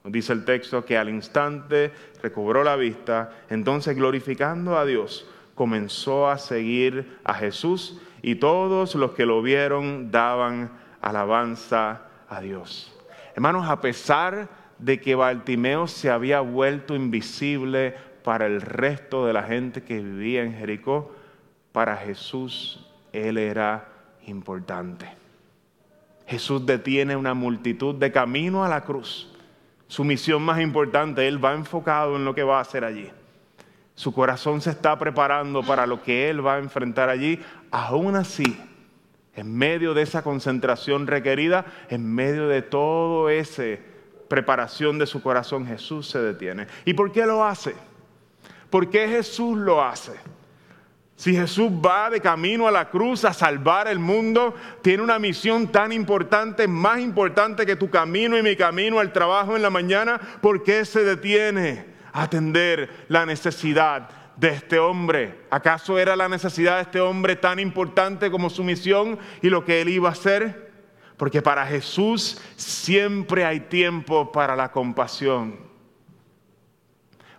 Dice 0.05 0.33
el 0.33 0.45
texto 0.45 0.85
que 0.85 0.97
al 0.97 1.09
instante 1.09 1.93
recobró 2.23 2.63
la 2.63 2.77
vista, 2.77 3.33
entonces 3.51 3.97
glorificando 3.97 4.79
a 4.79 4.85
Dios, 4.85 5.29
comenzó 5.57 6.29
a 6.29 6.39
seguir 6.39 7.19
a 7.25 7.35
Jesús 7.35 8.01
y 8.23 8.37
todos 8.37 8.95
los 8.95 9.13
que 9.13 9.27
lo 9.27 9.43
vieron 9.43 10.13
daban 10.13 10.71
alabanza 11.01 12.03
a 12.29 12.41
Dios. 12.41 12.97
Hermanos, 13.35 13.69
a 13.69 13.81
pesar 13.81 14.49
de 14.79 15.01
que 15.01 15.15
Bartimeo 15.15 15.89
se 15.89 16.11
había 16.11 16.41
vuelto 16.41 16.95
invisible 16.95 17.95
para 18.23 18.47
el 18.47 18.61
resto 18.61 19.27
de 19.27 19.33
la 19.33 19.43
gente 19.43 19.83
que 19.83 20.01
vivía 20.01 20.43
en 20.43 20.55
Jericó, 20.55 21.16
para 21.77 21.95
Jesús 21.99 22.81
él 23.13 23.37
era 23.37 23.87
importante. 24.27 25.07
Jesús 26.27 26.65
detiene 26.65 27.17
una 27.17 27.35
multitud 27.35 27.95
de 27.97 28.11
camino 28.11 28.65
a 28.65 28.69
la 28.71 28.81
cruz. 28.81 29.31
Su 29.87 30.03
misión 30.03 30.43
más 30.43 30.59
importante, 30.63 31.29
él 31.29 31.45
va 31.45 31.53
enfocado 31.53 32.17
en 32.17 32.25
lo 32.25 32.35
que 32.35 32.45
va 32.45 32.57
a 32.57 32.63
hacer 32.63 32.83
allí. 32.83 33.11
Su 33.95 34.15
corazón 34.15 34.63
se 34.63 34.71
está 34.71 34.99
preparando 34.99 35.63
para 35.63 35.87
lo 35.87 36.03
que 36.03 36.31
Él 36.31 36.45
va 36.45 36.55
a 36.55 36.61
enfrentar 36.61 37.11
allí. 37.11 37.43
Aún 37.71 38.17
así, 38.17 38.59
en 39.35 39.55
medio 39.55 39.93
de 39.93 40.01
esa 40.01 40.23
concentración 40.23 41.07
requerida, 41.07 41.67
en 41.91 42.11
medio 42.11 42.49
de 42.49 42.63
toda 42.63 43.35
esa 43.35 43.65
preparación 44.29 44.99
de 44.99 45.07
su 45.07 45.21
corazón, 45.21 45.67
Jesús 45.67 46.09
se 46.09 46.21
detiene. 46.21 46.69
¿Y 46.87 46.95
por 46.95 47.13
qué 47.13 47.27
lo 47.27 47.45
hace? 47.45 47.75
¿Por 48.71 48.89
qué 48.89 49.09
Jesús 49.09 49.59
lo 49.59 49.85
hace? 49.85 50.15
Si 51.17 51.35
Jesús 51.35 51.71
va 51.71 52.11
de 52.11 52.21
camino 52.21 52.69
a 52.69 52.71
la 52.71 52.91
cruz 52.91 53.25
a 53.25 53.33
salvar 53.33 53.89
el 53.89 53.99
mundo, 53.99 54.55
tiene 54.83 55.03
una 55.03 55.19
misión 55.19 55.73
tan 55.73 55.91
importante, 55.91 56.69
más 56.69 57.01
importante 57.01 57.67
que 57.67 57.75
tu 57.75 57.91
camino 57.91 58.37
y 58.37 58.43
mi 58.43 58.55
camino 58.55 59.01
al 59.01 59.13
trabajo 59.13 59.57
en 59.57 59.63
la 59.63 59.71
mañana, 59.71 60.21
¿por 60.41 60.63
qué 60.63 60.85
se 60.85 61.05
detiene? 61.05 61.97
atender 62.17 63.05
la 63.09 63.27
necesidad 63.27 64.09
de 64.37 64.49
este 64.49 64.79
hombre. 64.79 65.45
¿Acaso 65.51 65.99
era 65.99 66.17
la 66.17 66.29
necesidad 66.29 66.77
de 66.77 66.83
este 66.83 67.01
hombre 67.01 67.37
tan 67.37 67.59
importante 67.59 68.31
como 68.31 68.51
su 68.51 68.65
misión 68.65 69.19
y 69.43 69.51
lo 69.51 69.65
que 69.65 69.81
él 69.81 69.91
iba 69.91 70.09
a 70.09 70.13
hacer? 70.13 70.73
Porque 71.17 71.43
para 71.43 71.67
Jesús 71.67 72.41
siempre 72.57 73.45
hay 73.45 73.61
tiempo 73.61 74.33
para 74.33 74.57
la 74.57 74.73
compasión. 74.73 75.59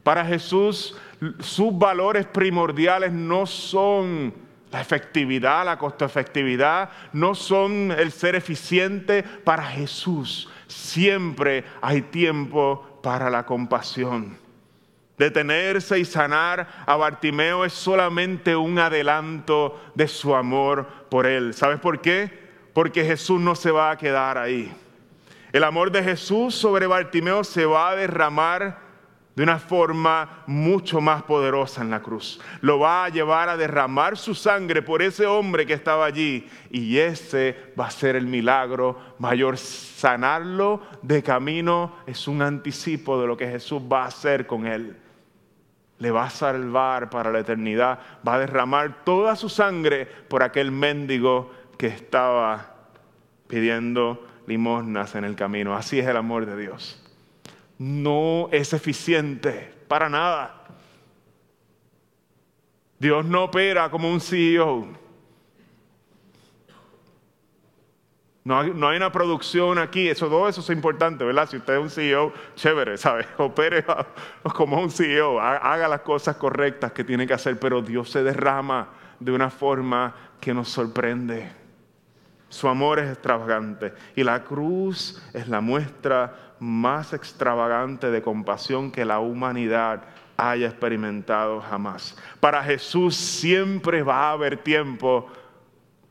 Para 0.07 0.23
Jesús 0.23 0.95
sus 1.41 1.77
valores 1.77 2.25
primordiales 2.25 3.11
no 3.11 3.45
son 3.45 4.33
la 4.71 4.79
efectividad, 4.79 5.65
la 5.65 5.77
costo 5.77 6.05
efectividad, 6.05 6.91
no 7.11 7.35
son 7.35 7.91
el 7.91 8.13
ser 8.13 8.35
eficiente. 8.35 9.21
Para 9.21 9.63
Jesús 9.63 10.47
siempre 10.65 11.65
hay 11.81 12.03
tiempo 12.03 13.01
para 13.03 13.29
la 13.29 13.45
compasión. 13.45 14.37
Detenerse 15.17 15.99
y 15.99 16.05
sanar 16.05 16.85
a 16.85 16.95
Bartimeo 16.95 17.65
es 17.65 17.73
solamente 17.73 18.55
un 18.55 18.79
adelanto 18.79 19.77
de 19.93 20.07
su 20.07 20.33
amor 20.33 20.87
por 21.09 21.25
él. 21.25 21.53
¿Sabes 21.53 21.81
por 21.81 21.99
qué? 21.99 22.31
Porque 22.71 23.03
Jesús 23.03 23.41
no 23.41 23.55
se 23.55 23.71
va 23.71 23.91
a 23.91 23.97
quedar 23.97 24.37
ahí. 24.37 24.73
El 25.51 25.65
amor 25.65 25.91
de 25.91 26.01
Jesús 26.01 26.55
sobre 26.55 26.87
Bartimeo 26.87 27.43
se 27.43 27.65
va 27.65 27.89
a 27.89 27.95
derramar 27.97 28.86
de 29.37 29.43
una 29.43 29.59
forma 29.59 30.41
mucho 30.47 30.99
más 30.99 31.21
poderosa 31.21 31.83
en 31.83 31.91
la 31.91 32.01
cruz. 32.01 32.41
Lo 32.61 32.79
va 32.79 33.05
a 33.05 33.09
llevar 33.09 33.49
a 33.49 33.55
derramar 33.55 34.17
su 34.17 34.33
sangre 34.33 34.81
por 34.81 35.03
ese 35.03 35.27
hombre 35.27 35.67
que 35.67 35.73
estaba 35.73 36.05
allí 36.05 36.49
y 36.71 36.97
ese 36.97 37.71
va 37.79 37.85
a 37.85 37.91
ser 37.91 38.15
el 38.15 38.25
milagro 38.25 38.99
mayor. 39.19 39.59
Sanarlo 39.59 40.81
de 41.03 41.21
camino 41.21 41.97
es 42.07 42.27
un 42.27 42.41
anticipo 42.41 43.21
de 43.21 43.27
lo 43.27 43.37
que 43.37 43.47
Jesús 43.47 43.79
va 43.79 44.05
a 44.05 44.07
hacer 44.07 44.47
con 44.47 44.65
él. 44.65 44.97
Le 45.99 46.09
va 46.09 46.23
a 46.23 46.29
salvar 46.31 47.11
para 47.11 47.31
la 47.31 47.37
eternidad, 47.37 47.99
va 48.27 48.35
a 48.35 48.39
derramar 48.39 49.03
toda 49.03 49.35
su 49.35 49.49
sangre 49.49 50.07
por 50.07 50.41
aquel 50.41 50.71
mendigo 50.71 51.51
que 51.77 51.85
estaba 51.85 52.73
pidiendo 53.47 54.25
limosnas 54.47 55.13
en 55.13 55.25
el 55.25 55.35
camino. 55.35 55.75
Así 55.75 55.99
es 55.99 56.07
el 56.07 56.17
amor 56.17 56.47
de 56.47 56.57
Dios 56.57 57.03
no 57.77 58.49
es 58.51 58.73
eficiente 58.73 59.73
para 59.87 60.09
nada. 60.09 60.65
Dios 62.99 63.25
no 63.25 63.45
opera 63.45 63.89
como 63.89 64.09
un 64.11 64.19
CEO. 64.19 64.87
No 68.47 68.57
hay, 68.87 68.95
una 68.95 69.11
producción 69.11 69.77
aquí, 69.77 70.07
eso, 70.07 70.29
todo 70.29 70.47
eso 70.47 70.61
es 70.61 70.69
importante, 70.69 71.25
¿verdad? 71.25 71.49
Si 71.49 71.57
usted 71.57 71.73
es 71.73 71.81
un 71.81 71.89
CEO, 71.89 72.31
chévere, 72.55 72.97
¿sabe? 72.97 73.25
Opere 73.37 73.83
como 74.55 74.81
un 74.81 74.89
CEO, 74.89 75.41
haga 75.41 75.89
las 75.89 75.99
cosas 75.99 76.37
correctas 76.37 76.93
que 76.93 77.03
tiene 77.03 77.27
que 77.27 77.33
hacer, 77.33 77.59
pero 77.59 77.81
Dios 77.81 78.09
se 78.09 78.23
derrama 78.23 78.87
de 79.19 79.33
una 79.33 79.49
forma 79.49 80.15
que 80.39 80.53
nos 80.53 80.69
sorprende. 80.69 81.51
Su 82.47 82.69
amor 82.69 82.99
es 82.99 83.11
extravagante 83.11 83.93
y 84.15 84.23
la 84.23 84.41
cruz 84.45 85.21
es 85.33 85.49
la 85.49 85.59
muestra 85.59 86.46
más 86.59 87.13
extravagante 87.13 88.11
de 88.11 88.21
compasión 88.21 88.91
que 88.91 89.05
la 89.05 89.19
humanidad 89.19 90.03
haya 90.37 90.67
experimentado 90.67 91.61
jamás. 91.61 92.15
Para 92.39 92.63
Jesús 92.63 93.15
siempre 93.15 94.03
va 94.03 94.29
a 94.29 94.31
haber 94.31 94.57
tiempo 94.57 95.27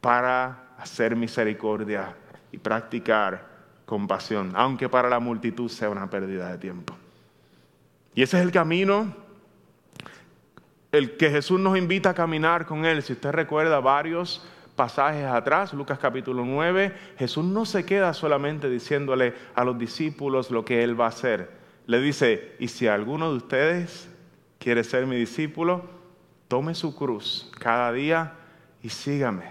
para 0.00 0.74
hacer 0.78 1.16
misericordia 1.16 2.14
y 2.52 2.58
practicar 2.58 3.46
compasión, 3.86 4.52
aunque 4.54 4.88
para 4.88 5.08
la 5.08 5.20
multitud 5.20 5.68
sea 5.68 5.90
una 5.90 6.10
pérdida 6.10 6.50
de 6.50 6.58
tiempo. 6.58 6.96
Y 8.14 8.22
ese 8.22 8.38
es 8.38 8.42
el 8.42 8.50
camino, 8.50 9.14
el 10.90 11.16
que 11.16 11.30
Jesús 11.30 11.60
nos 11.60 11.76
invita 11.76 12.10
a 12.10 12.14
caminar 12.14 12.66
con 12.66 12.84
Él. 12.84 13.02
Si 13.02 13.12
usted 13.12 13.30
recuerda 13.30 13.78
varios 13.80 14.46
pasajes 14.76 15.26
atrás, 15.26 15.72
Lucas 15.72 15.98
capítulo 15.98 16.44
9, 16.44 16.94
Jesús 17.18 17.44
no 17.44 17.64
se 17.64 17.84
queda 17.84 18.14
solamente 18.14 18.70
diciéndole 18.70 19.34
a 19.54 19.64
los 19.64 19.78
discípulos 19.78 20.50
lo 20.50 20.64
que 20.64 20.84
Él 20.84 20.98
va 20.98 21.06
a 21.06 21.08
hacer. 21.08 21.50
Le 21.86 22.00
dice, 22.00 22.54
y 22.58 22.68
si 22.68 22.86
alguno 22.86 23.30
de 23.30 23.38
ustedes 23.38 24.08
quiere 24.58 24.84
ser 24.84 25.06
mi 25.06 25.16
discípulo, 25.16 25.84
tome 26.48 26.74
su 26.74 26.94
cruz 26.94 27.50
cada 27.58 27.92
día 27.92 28.34
y 28.82 28.90
sígame. 28.90 29.50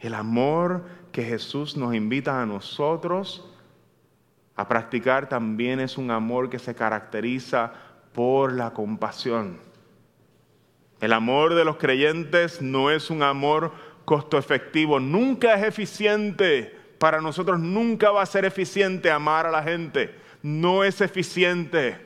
El 0.00 0.14
amor 0.14 0.84
que 1.12 1.24
Jesús 1.24 1.76
nos 1.76 1.94
invita 1.94 2.40
a 2.40 2.46
nosotros 2.46 3.44
a 4.54 4.68
practicar 4.68 5.28
también 5.28 5.80
es 5.80 5.98
un 5.98 6.10
amor 6.10 6.50
que 6.50 6.58
se 6.58 6.74
caracteriza 6.74 7.72
por 8.12 8.52
la 8.52 8.72
compasión. 8.72 9.58
El 11.00 11.12
amor 11.12 11.54
de 11.54 11.64
los 11.64 11.76
creyentes 11.76 12.60
no 12.60 12.90
es 12.90 13.08
un 13.08 13.22
amor 13.22 13.72
costo 14.08 14.38
efectivo, 14.38 14.98
nunca 14.98 15.52
es 15.52 15.64
eficiente. 15.64 16.74
Para 16.98 17.20
nosotros 17.20 17.60
nunca 17.60 18.10
va 18.10 18.22
a 18.22 18.26
ser 18.26 18.46
eficiente 18.46 19.10
amar 19.10 19.46
a 19.46 19.50
la 19.50 19.62
gente. 19.62 20.14
No 20.42 20.82
es 20.82 21.02
eficiente. 21.02 21.98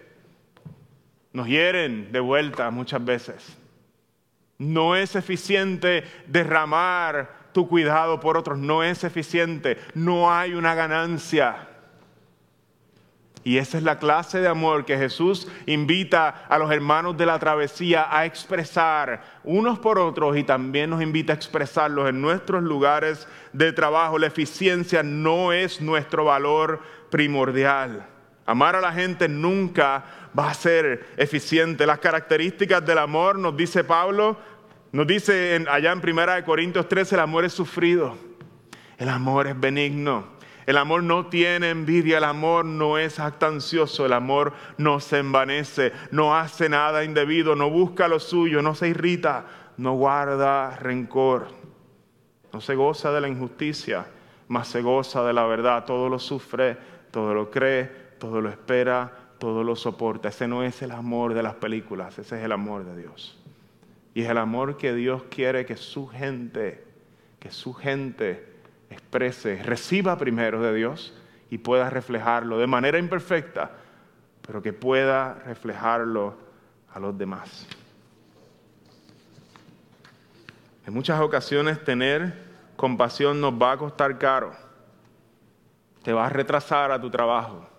Nos 1.32 1.46
hieren 1.46 2.10
de 2.10 2.18
vuelta 2.18 2.68
muchas 2.72 3.04
veces. 3.04 3.56
No 4.58 4.96
es 4.96 5.14
eficiente 5.14 6.02
derramar 6.26 7.42
tu 7.52 7.68
cuidado 7.68 8.18
por 8.18 8.36
otros 8.36 8.58
no 8.58 8.82
es 8.82 9.04
eficiente, 9.04 9.78
no 9.94 10.34
hay 10.34 10.54
una 10.54 10.74
ganancia. 10.74 11.68
Y 13.44 13.58
esa 13.58 13.78
es 13.78 13.84
la 13.84 13.98
clase 13.98 14.40
de 14.40 14.46
amor 14.46 14.84
que 14.84 14.96
Jesús 14.96 15.48
invita 15.66 16.46
a 16.48 16.58
los 16.58 16.70
hermanos 16.70 17.16
de 17.16 17.26
la 17.26 17.38
travesía 17.38 18.06
a 18.08 18.24
expresar 18.24 19.22
unos 19.42 19.80
por 19.80 19.98
otros 19.98 20.36
y 20.36 20.44
también 20.44 20.90
nos 20.90 21.02
invita 21.02 21.32
a 21.32 21.36
expresarlos 21.36 22.08
en 22.08 22.20
nuestros 22.20 22.62
lugares 22.62 23.26
de 23.52 23.72
trabajo. 23.72 24.18
La 24.18 24.28
eficiencia 24.28 25.02
no 25.02 25.52
es 25.52 25.80
nuestro 25.80 26.24
valor 26.24 26.80
primordial. 27.10 28.06
Amar 28.46 28.76
a 28.76 28.80
la 28.80 28.92
gente 28.92 29.28
nunca 29.28 30.04
va 30.38 30.50
a 30.50 30.54
ser 30.54 31.08
eficiente. 31.16 31.86
Las 31.86 31.98
características 31.98 32.84
del 32.84 32.98
amor, 32.98 33.38
nos 33.38 33.56
dice 33.56 33.82
Pablo, 33.82 34.36
nos 34.92 35.06
dice 35.06 35.64
allá 35.70 35.92
en 35.92 35.98
1 35.98 36.44
Corintios 36.44 36.88
13, 36.88 37.14
el 37.14 37.20
amor 37.22 37.44
es 37.44 37.52
sufrido, 37.52 38.16
el 38.98 39.08
amor 39.08 39.46
es 39.46 39.58
benigno, 39.58 40.26
el 40.66 40.76
amor 40.76 41.02
no 41.02 41.26
tiene 41.26 41.70
envidia, 41.70 42.18
el 42.18 42.24
amor 42.24 42.64
no 42.64 42.98
es 42.98 43.18
actancioso, 43.18 44.06
el 44.06 44.12
amor 44.12 44.52
no 44.78 45.00
se 45.00 45.18
envanece, 45.18 45.92
no 46.10 46.36
hace 46.36 46.68
nada 46.68 47.04
indebido, 47.04 47.56
no 47.56 47.68
busca 47.70 48.08
lo 48.08 48.20
suyo, 48.20 48.62
no 48.62 48.74
se 48.74 48.88
irrita, 48.88 49.46
no 49.76 49.94
guarda 49.94 50.76
rencor, 50.76 51.48
no 52.52 52.60
se 52.60 52.74
goza 52.74 53.12
de 53.12 53.20
la 53.20 53.28
injusticia, 53.28 54.06
mas 54.48 54.68
se 54.68 54.82
goza 54.82 55.24
de 55.24 55.32
la 55.32 55.46
verdad, 55.46 55.84
todo 55.84 56.08
lo 56.08 56.18
sufre, 56.18 56.76
todo 57.10 57.34
lo 57.34 57.50
cree, 57.50 57.84
todo 58.18 58.40
lo 58.40 58.48
espera, 58.48 59.10
todo 59.38 59.64
lo 59.64 59.74
soporta. 59.74 60.28
Ese 60.28 60.46
no 60.46 60.62
es 60.62 60.82
el 60.82 60.92
amor 60.92 61.34
de 61.34 61.42
las 61.42 61.54
películas, 61.54 62.18
ese 62.18 62.38
es 62.38 62.44
el 62.44 62.52
amor 62.52 62.84
de 62.84 62.96
Dios. 62.96 63.38
Y 64.14 64.22
es 64.22 64.30
el 64.30 64.38
amor 64.38 64.76
que 64.76 64.94
Dios 64.94 65.24
quiere 65.30 65.66
que 65.66 65.76
su 65.76 66.06
gente, 66.06 66.84
que 67.40 67.50
su 67.50 67.72
gente 67.72 68.51
exprese, 68.92 69.62
reciba 69.62 70.16
primero 70.16 70.60
de 70.62 70.74
Dios 70.74 71.14
y 71.50 71.58
pueda 71.58 71.90
reflejarlo 71.90 72.58
de 72.58 72.66
manera 72.66 72.98
imperfecta, 72.98 73.70
pero 74.46 74.62
que 74.62 74.72
pueda 74.72 75.34
reflejarlo 75.46 76.36
a 76.92 77.00
los 77.00 77.16
demás. 77.16 77.66
En 80.86 80.94
muchas 80.94 81.20
ocasiones 81.20 81.82
tener 81.84 82.34
compasión 82.76 83.40
nos 83.40 83.54
va 83.54 83.72
a 83.72 83.76
costar 83.76 84.18
caro. 84.18 84.52
Te 86.02 86.12
va 86.12 86.26
a 86.26 86.28
retrasar 86.28 86.90
a 86.90 87.00
tu 87.00 87.10
trabajo 87.10 87.72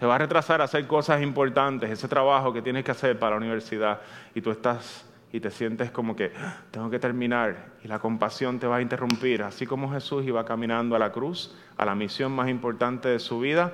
te 0.00 0.06
va 0.06 0.14
a 0.14 0.18
retrasar 0.18 0.62
a 0.62 0.64
hacer 0.64 0.86
cosas 0.86 1.20
importantes, 1.20 1.90
ese 1.90 2.08
trabajo 2.08 2.54
que 2.54 2.62
tienes 2.62 2.84
que 2.84 2.90
hacer 2.90 3.18
para 3.18 3.32
la 3.32 3.36
universidad 3.36 4.00
y 4.34 4.40
tú 4.40 4.50
estás 4.50 5.04
y 5.32 5.40
te 5.40 5.50
sientes 5.50 5.90
como 5.90 6.16
que 6.16 6.32
ah, 6.36 6.62
tengo 6.70 6.90
que 6.90 6.98
terminar 6.98 7.74
y 7.82 7.88
la 7.88 7.98
compasión 7.98 8.58
te 8.58 8.66
va 8.66 8.76
a 8.76 8.82
interrumpir, 8.82 9.42
así 9.42 9.66
como 9.66 9.90
Jesús 9.92 10.26
iba 10.26 10.44
caminando 10.44 10.96
a 10.96 10.98
la 10.98 11.12
cruz, 11.12 11.56
a 11.76 11.84
la 11.84 11.94
misión 11.94 12.32
más 12.32 12.48
importante 12.48 13.08
de 13.08 13.18
su 13.18 13.40
vida, 13.40 13.72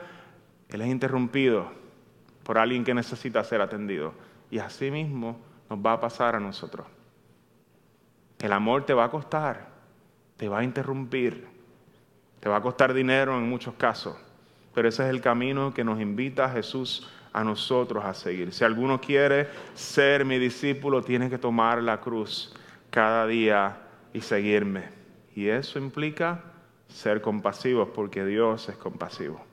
Él 0.69 0.83
es 0.83 0.89
interrumpido 0.89 1.71
por 2.43 2.59
alguien 2.59 2.85
que 2.85 2.95
necesita 2.95 3.43
ser 3.45 3.61
atendido. 3.61 4.15
Y 4.51 4.59
así 4.59 4.91
mismo 4.91 5.41
nos 5.69 5.79
va 5.79 5.93
a 5.93 6.01
pasar 6.01 6.37
a 6.37 6.41
nosotros. 6.41 6.87
El 8.39 8.53
amor 8.53 8.85
te 8.85 8.95
va 8.95 9.05
a 9.05 9.11
costar, 9.11 9.69
te 10.37 10.49
va 10.49 10.59
a 10.59 10.65
interrumpir, 10.65 11.49
te 12.39 12.49
va 12.49 12.57
a 12.57 12.63
costar 12.63 12.93
dinero 12.95 13.37
en 13.37 13.49
muchos 13.49 13.75
casos 13.75 14.17
pero 14.77 14.91
ese 14.91 15.05
es 15.05 15.09
el 15.09 15.23
camino 15.23 15.73
que 15.73 15.85
nos 15.85 16.03
invita 16.03 16.51
Jesús 16.51 17.09
a 17.37 17.45
nosotros 17.45 18.03
a 18.03 18.15
seguir. 18.15 18.51
Si 18.51 18.65
alguno 18.65 18.99
quiere 18.99 19.47
ser 19.75 20.25
mi 20.25 20.39
discípulo, 20.39 21.03
tiene 21.03 21.29
que 21.29 21.37
tomar 21.37 21.83
la 21.83 22.01
cruz 22.01 22.55
cada 22.89 23.27
día 23.27 23.77
y 24.15 24.23
seguirme. 24.23 24.85
Y 25.35 25.49
eso 25.49 25.79
implica 25.79 26.43
ser 26.89 27.21
compasivos, 27.21 27.91
porque 27.95 28.25
Dios 28.25 28.71
es 28.71 28.77
compasivo. 28.79 29.45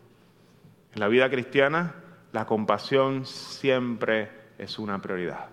En 0.93 1.01
la 1.01 1.09
vida 1.09 1.29
cristiana, 1.29 1.93
la 2.31 2.45
compasión 2.45 3.25
siempre 3.25 4.31
es 4.57 4.79
una 4.79 5.01
prioridad. 5.01 5.49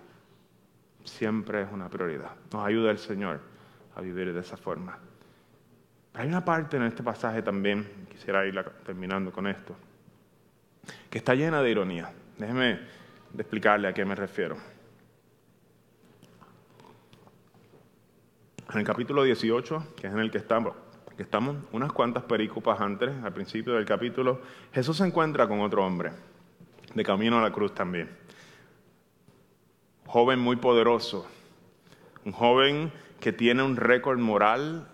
Siempre 1.02 1.62
es 1.62 1.68
una 1.72 1.88
prioridad. 1.88 2.30
Nos 2.52 2.64
ayuda 2.64 2.92
el 2.92 2.98
Señor 2.98 3.40
a 3.96 4.00
vivir 4.00 4.32
de 4.32 4.38
esa 4.38 4.56
forma. 4.56 5.00
Hay 6.14 6.28
una 6.28 6.44
parte 6.44 6.76
en 6.76 6.84
este 6.84 7.02
pasaje 7.02 7.42
también, 7.42 8.06
quisiera 8.08 8.46
ir 8.46 8.54
terminando 8.86 9.32
con 9.32 9.48
esto, 9.48 9.74
que 11.10 11.18
está 11.18 11.34
llena 11.34 11.60
de 11.60 11.70
ironía. 11.70 12.12
Déjeme 12.38 12.78
explicarle 13.36 13.88
a 13.88 13.92
qué 13.92 14.04
me 14.04 14.14
refiero. 14.14 14.56
En 18.72 18.78
el 18.78 18.84
capítulo 18.84 19.24
18, 19.24 19.94
que 19.96 20.06
es 20.06 20.12
en 20.12 20.20
el 20.20 20.30
que 20.30 20.38
estamos, 20.38 20.74
que 21.16 21.24
estamos 21.24 21.56
unas 21.72 21.92
cuantas 21.92 22.22
pericopas 22.22 22.80
antes, 22.80 23.10
al 23.24 23.32
principio 23.32 23.74
del 23.74 23.84
capítulo, 23.84 24.40
Jesús 24.72 24.98
se 24.98 25.04
encuentra 25.04 25.48
con 25.48 25.60
otro 25.60 25.84
hombre, 25.84 26.12
de 26.94 27.04
camino 27.04 27.38
a 27.38 27.42
la 27.42 27.50
cruz 27.50 27.74
también. 27.74 28.08
joven 30.06 30.38
muy 30.38 30.56
poderoso, 30.56 31.26
un 32.24 32.32
joven 32.32 32.92
que 33.20 33.32
tiene 33.32 33.62
un 33.62 33.76
récord 33.76 34.18
moral 34.18 34.88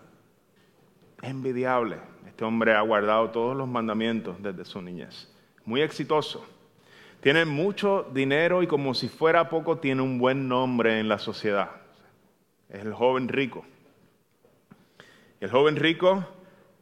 envidiable. 1.23 1.99
Este 2.27 2.45
hombre 2.45 2.75
ha 2.75 2.81
guardado 2.81 3.31
todos 3.31 3.57
los 3.57 3.69
mandamientos 3.69 4.43
desde 4.43 4.65
su 4.65 4.83
niñez. 4.83 5.36
Muy 5.67 5.83
exitoso. 5.83 6.47
Tiene 7.21 7.45
mucho 7.45 8.09
dinero 8.15 8.63
y 8.63 8.67
como 8.67 8.95
si 8.95 9.09
fuera 9.09 9.49
poco 9.49 9.79
tiene 9.79 10.01
un 10.01 10.19
buen 10.19 10.49
nombre 10.49 11.01
en 11.01 11.09
la 11.09 11.19
sociedad. 11.19 11.71
Es 12.69 12.83
el 12.83 12.95
joven 12.95 13.29
rico. 13.29 13.65
el 15.41 15.51
joven 15.51 15.77
rico, 15.77 16.25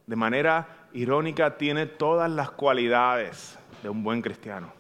de 0.07 0.17
manera 0.17 0.89
irónica, 0.93 1.57
tiene 1.57 1.87
todas 1.87 2.31
las 2.31 2.51
cualidades 2.51 3.59
de 3.83 3.89
un 3.89 4.05
buen 4.05 4.23
cristiano. 4.23 4.73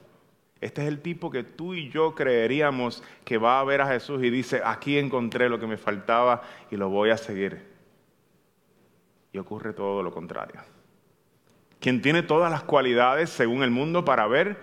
Este 0.60 0.82
es 0.82 0.88
el 0.88 1.00
tipo 1.00 1.30
que 1.30 1.42
tú 1.42 1.74
y 1.74 1.90
yo 1.90 2.14
creeríamos 2.14 3.02
que 3.24 3.38
va 3.38 3.58
a 3.58 3.64
ver 3.64 3.80
a 3.80 3.86
Jesús 3.86 4.22
y 4.22 4.30
dice, 4.30 4.62
aquí 4.64 4.98
encontré 4.98 5.48
lo 5.48 5.58
que 5.58 5.66
me 5.66 5.76
faltaba 5.76 6.42
y 6.70 6.76
lo 6.76 6.88
voy 6.88 7.10
a 7.10 7.16
seguir 7.16 7.74
y 9.32 9.38
ocurre 9.38 9.72
todo 9.72 10.02
lo 10.02 10.12
contrario. 10.12 10.73
Quien 11.84 12.00
tiene 12.00 12.22
todas 12.22 12.50
las 12.50 12.62
cualidades 12.62 13.28
según 13.28 13.62
el 13.62 13.70
mundo 13.70 14.06
para 14.06 14.26
ver 14.26 14.56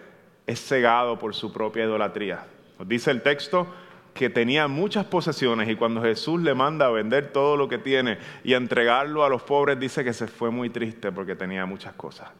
es 0.47 0.59
cegado 0.59 1.19
por 1.19 1.35
su 1.35 1.53
propia 1.53 1.83
idolatría. 1.83 2.47
Nos 2.79 2.87
dice 2.87 3.11
el 3.11 3.21
texto, 3.21 3.67
que 4.15 4.31
tenía 4.31 4.67
muchas 4.67 5.05
posesiones 5.05 5.69
y 5.69 5.75
cuando 5.75 6.01
Jesús 6.01 6.41
le 6.41 6.55
manda 6.55 6.87
a 6.87 6.89
vender 6.89 7.31
todo 7.31 7.57
lo 7.57 7.67
que 7.67 7.77
tiene 7.77 8.17
y 8.43 8.55
a 8.55 8.57
entregarlo 8.57 9.23
a 9.23 9.29
los 9.29 9.43
pobres, 9.43 9.79
dice 9.79 10.03
que 10.03 10.13
se 10.13 10.25
fue 10.25 10.49
muy 10.49 10.71
triste 10.71 11.11
porque 11.11 11.35
tenía 11.35 11.67
muchas 11.67 11.93
cosas. 11.93 12.31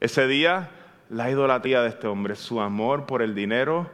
Ese 0.00 0.26
día, 0.26 0.70
la 1.10 1.30
idolatría 1.30 1.82
de 1.82 1.90
este 1.90 2.06
hombre, 2.06 2.34
su 2.34 2.62
amor 2.62 3.04
por 3.04 3.20
el 3.20 3.34
dinero, 3.34 3.90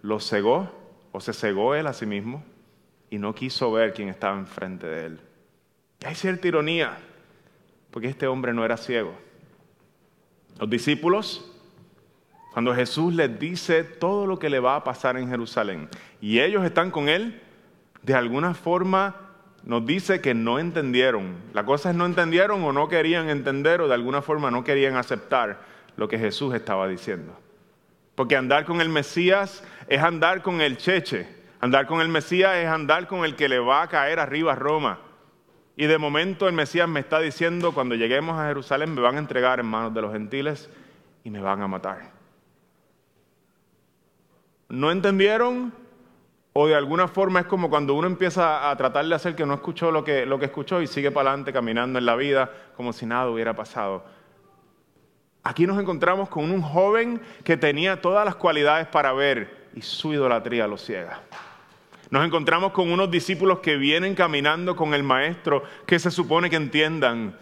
lo 0.00 0.18
cegó 0.18 0.72
o 1.12 1.20
se 1.20 1.34
cegó 1.34 1.74
él 1.74 1.88
a 1.88 1.92
sí 1.92 2.06
mismo 2.06 2.42
y 3.10 3.18
no 3.18 3.34
quiso 3.34 3.70
ver 3.70 3.92
quién 3.92 4.08
estaba 4.08 4.38
enfrente 4.38 4.86
de 4.86 5.04
él. 5.04 5.20
Hay 6.06 6.14
cierta 6.14 6.48
ironía, 6.48 6.96
porque 7.90 8.08
este 8.08 8.26
hombre 8.26 8.54
no 8.54 8.64
era 8.64 8.78
ciego. 8.78 9.27
Los 10.58 10.68
discípulos 10.68 11.44
cuando 12.52 12.74
Jesús 12.74 13.14
les 13.14 13.38
dice 13.38 13.84
todo 13.84 14.26
lo 14.26 14.38
que 14.38 14.50
le 14.50 14.58
va 14.58 14.76
a 14.76 14.84
pasar 14.84 15.16
en 15.16 15.28
Jerusalén 15.28 15.88
y 16.20 16.40
ellos 16.40 16.64
están 16.64 16.90
con 16.90 17.08
él, 17.08 17.40
de 18.02 18.14
alguna 18.14 18.54
forma 18.54 19.14
nos 19.64 19.84
dice 19.84 20.20
que 20.20 20.34
no 20.34 20.58
entendieron. 20.58 21.36
La 21.52 21.64
cosa 21.64 21.90
es 21.90 21.96
no 21.96 22.06
entendieron 22.06 22.64
o 22.64 22.72
no 22.72 22.88
querían 22.88 23.28
entender 23.28 23.80
o 23.80 23.88
de 23.88 23.94
alguna 23.94 24.22
forma 24.22 24.50
no 24.50 24.64
querían 24.64 24.96
aceptar 24.96 25.60
lo 25.96 26.08
que 26.08 26.18
Jesús 26.18 26.54
estaba 26.54 26.88
diciendo. 26.88 27.38
Porque 28.14 28.36
andar 28.36 28.64
con 28.64 28.80
el 28.80 28.88
Mesías 28.88 29.62
es 29.86 30.02
andar 30.02 30.42
con 30.42 30.60
el 30.60 30.76
cheche. 30.78 31.28
Andar 31.60 31.86
con 31.86 32.00
el 32.00 32.08
Mesías 32.08 32.56
es 32.56 32.66
andar 32.66 33.06
con 33.06 33.24
el 33.24 33.36
que 33.36 33.48
le 33.48 33.58
va 33.58 33.82
a 33.82 33.88
caer 33.88 34.18
arriba 34.18 34.52
a 34.52 34.56
Roma. 34.56 34.98
Y 35.78 35.86
de 35.86 35.96
momento 35.96 36.46
el 36.46 36.54
Mesías 36.54 36.88
me 36.88 37.00
está 37.00 37.20
diciendo, 37.20 37.72
cuando 37.72 37.94
lleguemos 37.94 38.38
a 38.38 38.48
Jerusalén 38.48 38.94
me 38.94 39.00
van 39.00 39.16
a 39.16 39.20
entregar 39.20 39.60
en 39.60 39.66
manos 39.66 39.94
de 39.94 40.02
los 40.02 40.12
gentiles 40.12 40.68
y 41.24 41.30
me 41.30 41.40
van 41.40 41.62
a 41.62 41.68
matar 41.68 42.18
no 44.68 44.90
entendieron 44.90 45.72
o 46.52 46.66
de 46.66 46.74
alguna 46.74 47.08
forma 47.08 47.40
es 47.40 47.46
como 47.46 47.70
cuando 47.70 47.94
uno 47.94 48.06
empieza 48.06 48.70
a 48.70 48.76
tratar 48.76 49.06
de 49.06 49.14
hacer 49.14 49.34
que 49.34 49.46
no 49.46 49.54
escuchó 49.54 49.90
lo 49.90 50.04
que, 50.04 50.26
lo 50.26 50.38
que 50.38 50.46
escuchó 50.46 50.82
y 50.82 50.86
sigue 50.86 51.10
para 51.10 51.30
adelante 51.30 51.52
caminando 51.52 51.98
en 51.98 52.06
la 52.06 52.16
vida 52.16 52.50
como 52.76 52.92
si 52.92 53.06
nada 53.06 53.30
hubiera 53.30 53.54
pasado. 53.54 54.04
Aquí 55.44 55.66
nos 55.66 55.78
encontramos 55.78 56.28
con 56.28 56.50
un 56.50 56.60
joven 56.60 57.22
que 57.44 57.56
tenía 57.56 58.00
todas 58.00 58.24
las 58.24 58.34
cualidades 58.34 58.86
para 58.88 59.12
ver 59.12 59.68
y 59.74 59.82
su 59.82 60.12
idolatría 60.12 60.66
lo 60.66 60.76
ciega. 60.76 61.22
Nos 62.10 62.24
encontramos 62.24 62.72
con 62.72 62.90
unos 62.90 63.10
discípulos 63.10 63.58
que 63.58 63.76
vienen 63.76 64.14
caminando 64.14 64.74
con 64.74 64.94
el 64.94 65.02
maestro 65.02 65.62
que 65.86 65.98
se 65.98 66.10
supone 66.10 66.48
que 66.48 66.56
entiendan. 66.56 67.36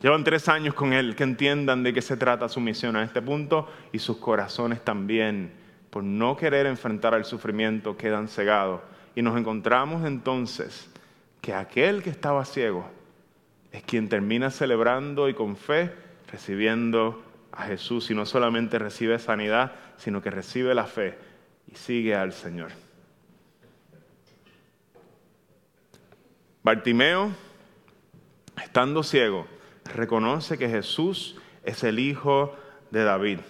Llevan 0.00 0.22
tres 0.22 0.48
años 0.48 0.74
con 0.74 0.92
él, 0.92 1.16
que 1.16 1.24
entiendan 1.24 1.82
de 1.82 1.92
qué 1.92 2.02
se 2.02 2.16
trata 2.16 2.48
su 2.48 2.60
misión 2.60 2.94
a 2.94 3.02
este 3.02 3.22
punto 3.22 3.68
y 3.92 3.98
sus 3.98 4.18
corazones 4.18 4.84
también 4.84 5.64
por 5.94 6.02
no 6.02 6.36
querer 6.36 6.66
enfrentar 6.66 7.14
al 7.14 7.24
sufrimiento, 7.24 7.96
quedan 7.96 8.26
cegados. 8.26 8.80
Y 9.14 9.22
nos 9.22 9.38
encontramos 9.38 10.04
entonces 10.04 10.90
que 11.40 11.54
aquel 11.54 12.02
que 12.02 12.10
estaba 12.10 12.44
ciego 12.44 12.84
es 13.70 13.84
quien 13.84 14.08
termina 14.08 14.50
celebrando 14.50 15.28
y 15.28 15.34
con 15.34 15.56
fe 15.56 15.92
recibiendo 16.32 17.22
a 17.52 17.62
Jesús 17.62 18.10
y 18.10 18.14
no 18.14 18.26
solamente 18.26 18.78
recibe 18.80 19.20
sanidad, 19.20 19.72
sino 19.96 20.20
que 20.20 20.30
recibe 20.30 20.74
la 20.74 20.86
fe 20.86 21.16
y 21.72 21.76
sigue 21.76 22.16
al 22.16 22.32
Señor. 22.32 22.83
Bartimeo, 26.64 27.30
estando 28.56 29.02
ciego, 29.02 29.46
reconoce 29.84 30.56
que 30.56 30.70
Jesús 30.70 31.36
es 31.62 31.84
el 31.84 31.98
Hijo 31.98 32.56
de 32.90 33.04
David. 33.04 33.40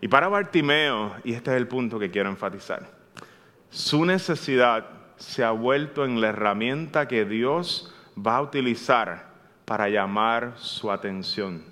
Y 0.00 0.06
para 0.06 0.28
Bartimeo, 0.28 1.16
y 1.24 1.32
este 1.32 1.50
es 1.50 1.56
el 1.56 1.66
punto 1.66 1.98
que 1.98 2.12
quiero 2.12 2.28
enfatizar, 2.28 2.88
su 3.68 4.04
necesidad 4.04 4.86
se 5.16 5.42
ha 5.42 5.50
vuelto 5.50 6.04
en 6.04 6.20
la 6.20 6.28
herramienta 6.28 7.08
que 7.08 7.24
Dios 7.24 7.92
va 8.16 8.36
a 8.36 8.42
utilizar 8.42 9.32
para 9.64 9.88
llamar 9.88 10.52
su 10.54 10.92
atención. 10.92 11.64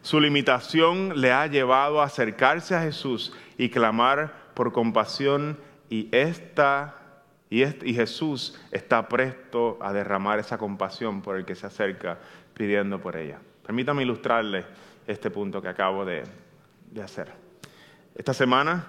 Su 0.00 0.18
limitación 0.18 1.20
le 1.20 1.30
ha 1.30 1.46
llevado 1.46 2.02
a 2.02 2.06
acercarse 2.06 2.74
a 2.74 2.82
Jesús 2.82 3.32
y 3.56 3.68
clamar 3.68 4.50
por 4.54 4.72
compasión 4.72 5.60
y 5.88 6.08
esta 6.10 7.01
y, 7.52 7.94
Jesús 7.94 8.58
está 8.70 9.06
presto 9.08 9.76
a 9.82 9.92
derramar 9.92 10.38
esa 10.38 10.56
compasión 10.56 11.20
por 11.20 11.36
el 11.36 11.44
que 11.44 11.54
se 11.54 11.66
acerca 11.66 12.18
pidiendo 12.54 12.98
por 12.98 13.14
ella. 13.14 13.38
Permítame 13.66 14.02
ilustrarle 14.02 14.64
este 15.06 15.30
punto 15.30 15.60
que 15.60 15.68
acabo 15.68 16.06
de, 16.06 16.22
de 16.90 17.02
hacer. 17.02 17.30
Esta 18.14 18.32
semana 18.32 18.86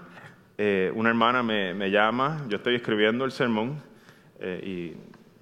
eh, 0.57 0.93
una 0.95 1.09
hermana 1.09 1.43
me, 1.43 1.91
llama, 1.91 2.45
yo 2.47 2.55
estoy 2.55 2.75
escribiendo 2.75 3.25
el 3.25 3.33
sermón 3.33 3.81
eh, 4.39 4.93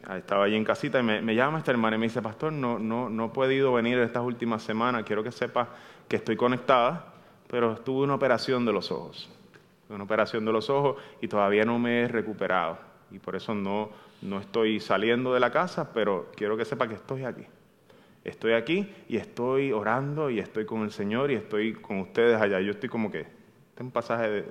y 0.09 0.15
estaba 0.15 0.45
allí 0.45 0.55
en 0.55 0.63
casita 0.63 0.99
y 0.99 1.03
me, 1.03 1.35
llama 1.35 1.59
esta 1.59 1.69
hermana 1.69 1.97
y 1.97 1.99
me 1.99 2.07
dice, 2.07 2.23
pastor, 2.23 2.51
no, 2.51 2.79
no, 2.79 3.07
no 3.07 3.25
he 3.25 3.29
podido 3.29 3.71
venir 3.73 3.99
estas 3.99 4.23
últimas 4.23 4.63
semanas, 4.63 5.03
quiero 5.05 5.23
que 5.23 5.31
sepas 5.31 5.67
que 6.07 6.15
estoy 6.15 6.35
conectada, 6.35 7.13
pero 7.47 7.75
tuve 7.75 8.03
una 8.03 8.15
operación 8.15 8.65
de 8.65 8.73
los 8.73 8.91
ojos, 8.91 9.29
una 9.89 10.05
operación 10.05 10.43
de 10.43 10.53
los 10.53 10.71
ojos 10.71 10.95
y 11.21 11.27
todavía 11.27 11.65
no 11.65 11.77
me 11.77 12.01
he 12.01 12.07
recuperado 12.07 12.90
y 13.11 13.19
por 13.19 13.35
eso 13.35 13.53
no, 13.53 13.89
no 14.21 14.39
estoy 14.39 14.79
saliendo 14.79 15.33
de 15.33 15.39
la 15.39 15.51
casa, 15.51 15.93
pero 15.93 16.31
quiero 16.35 16.57
que 16.57 16.65
sepa 16.65 16.87
que 16.87 16.95
estoy 16.95 17.25
aquí. 17.25 17.45
Estoy 18.23 18.53
aquí 18.53 18.87
y 19.09 19.17
estoy 19.17 19.71
orando 19.71 20.29
y 20.29 20.39
estoy 20.39 20.65
con 20.65 20.83
el 20.83 20.91
Señor 20.91 21.31
y 21.31 21.35
estoy 21.35 21.73
con 21.73 21.99
ustedes 21.99 22.39
allá. 22.39 22.59
Yo 22.59 22.71
estoy 22.71 22.87
como 22.87 23.11
que 23.11 23.25
un 23.81 23.91
pasaje 23.91 24.29
de, 24.29 24.45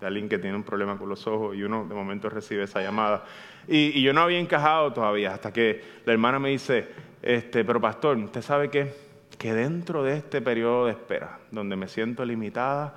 alguien 0.00 0.28
que 0.28 0.38
tiene 0.38 0.56
un 0.56 0.62
problema 0.62 0.96
con 0.96 1.08
los 1.08 1.26
ojos 1.26 1.56
y 1.56 1.62
uno 1.62 1.86
de 1.86 1.94
momento 1.94 2.30
recibe 2.30 2.64
esa 2.64 2.80
llamada. 2.80 3.24
Y, 3.66 4.00
yo 4.02 4.12
no 4.12 4.22
había 4.22 4.38
encajado 4.38 4.92
todavía 4.92 5.34
hasta 5.34 5.52
que 5.52 5.82
la 6.04 6.12
hermana 6.12 6.38
me 6.38 6.50
dice, 6.50 6.86
este, 7.22 7.64
pero 7.64 7.80
pastor, 7.80 8.16
¿usted 8.16 8.42
sabe 8.42 8.70
qué? 8.70 8.94
Que 9.38 9.52
dentro 9.52 10.04
de 10.04 10.16
este 10.16 10.40
periodo 10.40 10.86
de 10.86 10.92
espera, 10.92 11.40
donde 11.50 11.76
me 11.76 11.88
siento 11.88 12.24
limitada, 12.24 12.96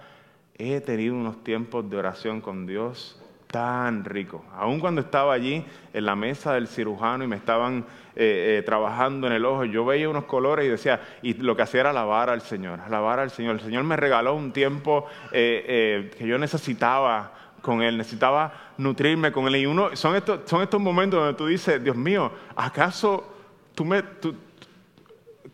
he 0.57 0.79
tenido 0.81 1.15
unos 1.15 1.43
tiempos 1.43 1.89
de 1.89 1.97
oración 1.97 2.41
con 2.41 2.67
Dios 2.67 3.18
tan 3.51 4.05
rico. 4.05 4.45
Aun 4.55 4.79
cuando 4.79 5.01
estaba 5.01 5.33
allí 5.33 5.65
en 5.93 6.05
la 6.05 6.15
mesa 6.15 6.53
del 6.53 6.67
cirujano 6.67 7.23
y 7.23 7.27
me 7.27 7.35
estaban 7.35 7.79
eh, 8.15 8.59
eh, 8.59 8.63
trabajando 8.63 9.25
en 9.25 9.33
el 9.33 9.43
ojo, 9.43 9.65
yo 9.65 9.83
veía 9.85 10.07
unos 10.07 10.25
colores 10.25 10.67
y 10.67 10.69
decía, 10.69 11.01
y 11.23 11.33
lo 11.33 11.55
que 11.55 11.63
hacía 11.63 11.81
era 11.81 11.89
alabar 11.89 12.29
al 12.29 12.41
Señor, 12.41 12.79
alabar 12.81 13.19
al 13.19 13.31
Señor. 13.31 13.55
El 13.55 13.61
Señor 13.61 13.83
me 13.85 13.95
regaló 13.95 14.35
un 14.35 14.51
tiempo 14.51 15.07
eh, 15.31 16.11
que 16.15 16.27
yo 16.27 16.37
necesitaba 16.37 17.33
con 17.63 17.81
Él, 17.81 17.97
necesitaba 17.97 18.53
nutrirme 18.77 19.31
con 19.31 19.47
Él. 19.47 19.55
Y 19.55 19.65
uno, 19.65 19.95
son, 19.95 20.15
estos, 20.15 20.41
son 20.45 20.61
estos 20.61 20.79
momentos 20.79 21.19
donde 21.19 21.35
tú 21.35 21.47
dices, 21.47 21.83
Dios 21.83 21.95
mío, 21.95 22.31
¿acaso 22.55 23.35
tú 23.73 23.83
me... 23.83 24.03
Tú, 24.03 24.35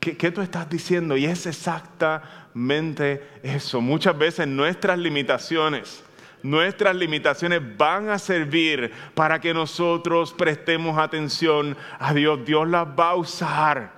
¿qué, 0.01 0.17
¿Qué 0.17 0.31
tú 0.31 0.41
estás 0.41 0.69
diciendo? 0.69 1.15
Y 1.15 1.25
es 1.25 1.45
exactamente 1.45 3.25
eso. 3.41 3.79
Muchas 3.79 4.17
veces 4.17 4.47
nuestras 4.47 4.99
limitaciones 4.99 6.04
nuestras 6.49 6.95
limitaciones 6.95 7.61
van 7.77 8.09
a 8.09 8.19
servir 8.19 8.91
para 9.13 9.39
que 9.39 9.53
nosotros 9.53 10.33
prestemos 10.33 10.97
atención 10.97 11.75
a 11.99 12.13
Dios. 12.13 12.45
Dios 12.45 12.67
las 12.67 12.87
va 12.87 13.09
a 13.09 13.15
usar 13.15 13.94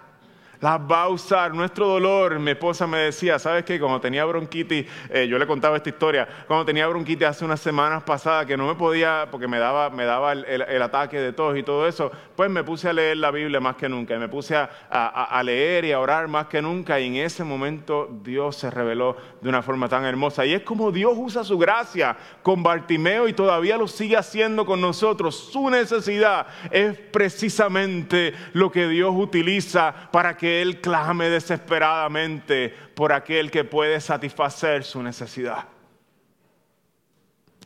las 0.60 0.80
va 0.80 1.04
a 1.04 1.10
usar. 1.10 1.54
Nuestro 1.54 1.88
dolor, 1.88 2.40
mi 2.40 2.52
esposa 2.52 2.88
me 2.88 3.00
decía, 3.00 3.40
¿sabes 3.40 3.64
qué? 3.64 3.80
Cuando 3.80 4.02
tenía 4.02 4.26
bronquitis, 4.26 4.86
eh, 5.10 5.28
yo 5.28 5.38
le 5.38 5.48
contaba 5.48 5.78
esta 5.78 5.90
historia, 5.90 6.28
cuando 6.48 6.66
tenía 6.66 6.88
bronquitis 6.88 7.28
hace 7.28 7.46
unas 7.46 7.60
semanas 7.60 8.04
pasadas 8.04 8.46
que 8.46 8.58
no 8.58 8.68
me 8.68 8.76
podía, 8.76 9.28
porque 9.32 9.48
me 9.48 9.60
daba, 9.60 9.90
me 9.90 10.06
daba 10.06 10.34
el, 10.34 10.82
ataque 10.82 11.20
de 11.20 11.34
tos 11.34 11.58
y 11.58 11.64
todo 11.64 11.88
eso, 11.88 12.12
pues 12.36 12.50
me 12.50 12.64
puse 12.64 12.90
a 12.90 12.94
leer 12.94 13.18
la 13.18 13.32
Biblia 13.32 13.60
más 13.60 13.76
que 13.76 13.90
nunca, 13.90 14.16
y 14.16 14.20
me 14.20 14.30
puse 14.30 14.56
a, 14.56 14.70
a, 14.90 15.44
leer 15.44 15.86
y 15.86 15.92
a 15.92 16.00
orar 16.00 16.28
más 16.28 16.48
que 16.48 16.62
nunca, 16.62 17.00
y 17.00 17.08
en 17.08 17.16
ese 17.18 17.44
momento 17.44 18.08
Dios 18.24 18.56
se 18.56 18.70
reveló 18.70 19.18
de 19.42 19.50
una 19.50 19.62
forma 19.62 19.90
tan 19.90 20.06
hermosa. 20.06 20.46
Y 20.46 20.54
es 20.54 20.62
como 20.62 20.92
Dios 20.92 21.14
usa 21.16 21.44
su 21.44 21.58
gracia 21.58 22.16
con 22.44 22.64
Bartimeo 22.64 23.28
y 23.28 23.34
todavía 23.34 23.78
lo 23.78 23.88
sigue 23.88 24.18
haciendo 24.18 24.66
con 24.66 24.80
nosotros. 24.80 25.36
Su 25.52 25.70
necesidad 25.70 26.48
es 26.72 26.98
precisamente 26.98 28.34
lo 28.54 28.72
que 28.72 28.88
Dios 28.88 29.14
utiliza 29.16 29.94
para 30.12 30.38
que 30.38 30.47
él 30.48 30.82
clame 30.82 31.30
desesperadamente 31.30 32.74
por 32.96 33.14
aquel 33.14 33.52
que 33.52 33.64
puede 33.64 34.00
satisfacer 34.02 34.84
su 34.84 35.02
necesidad. 35.04 35.66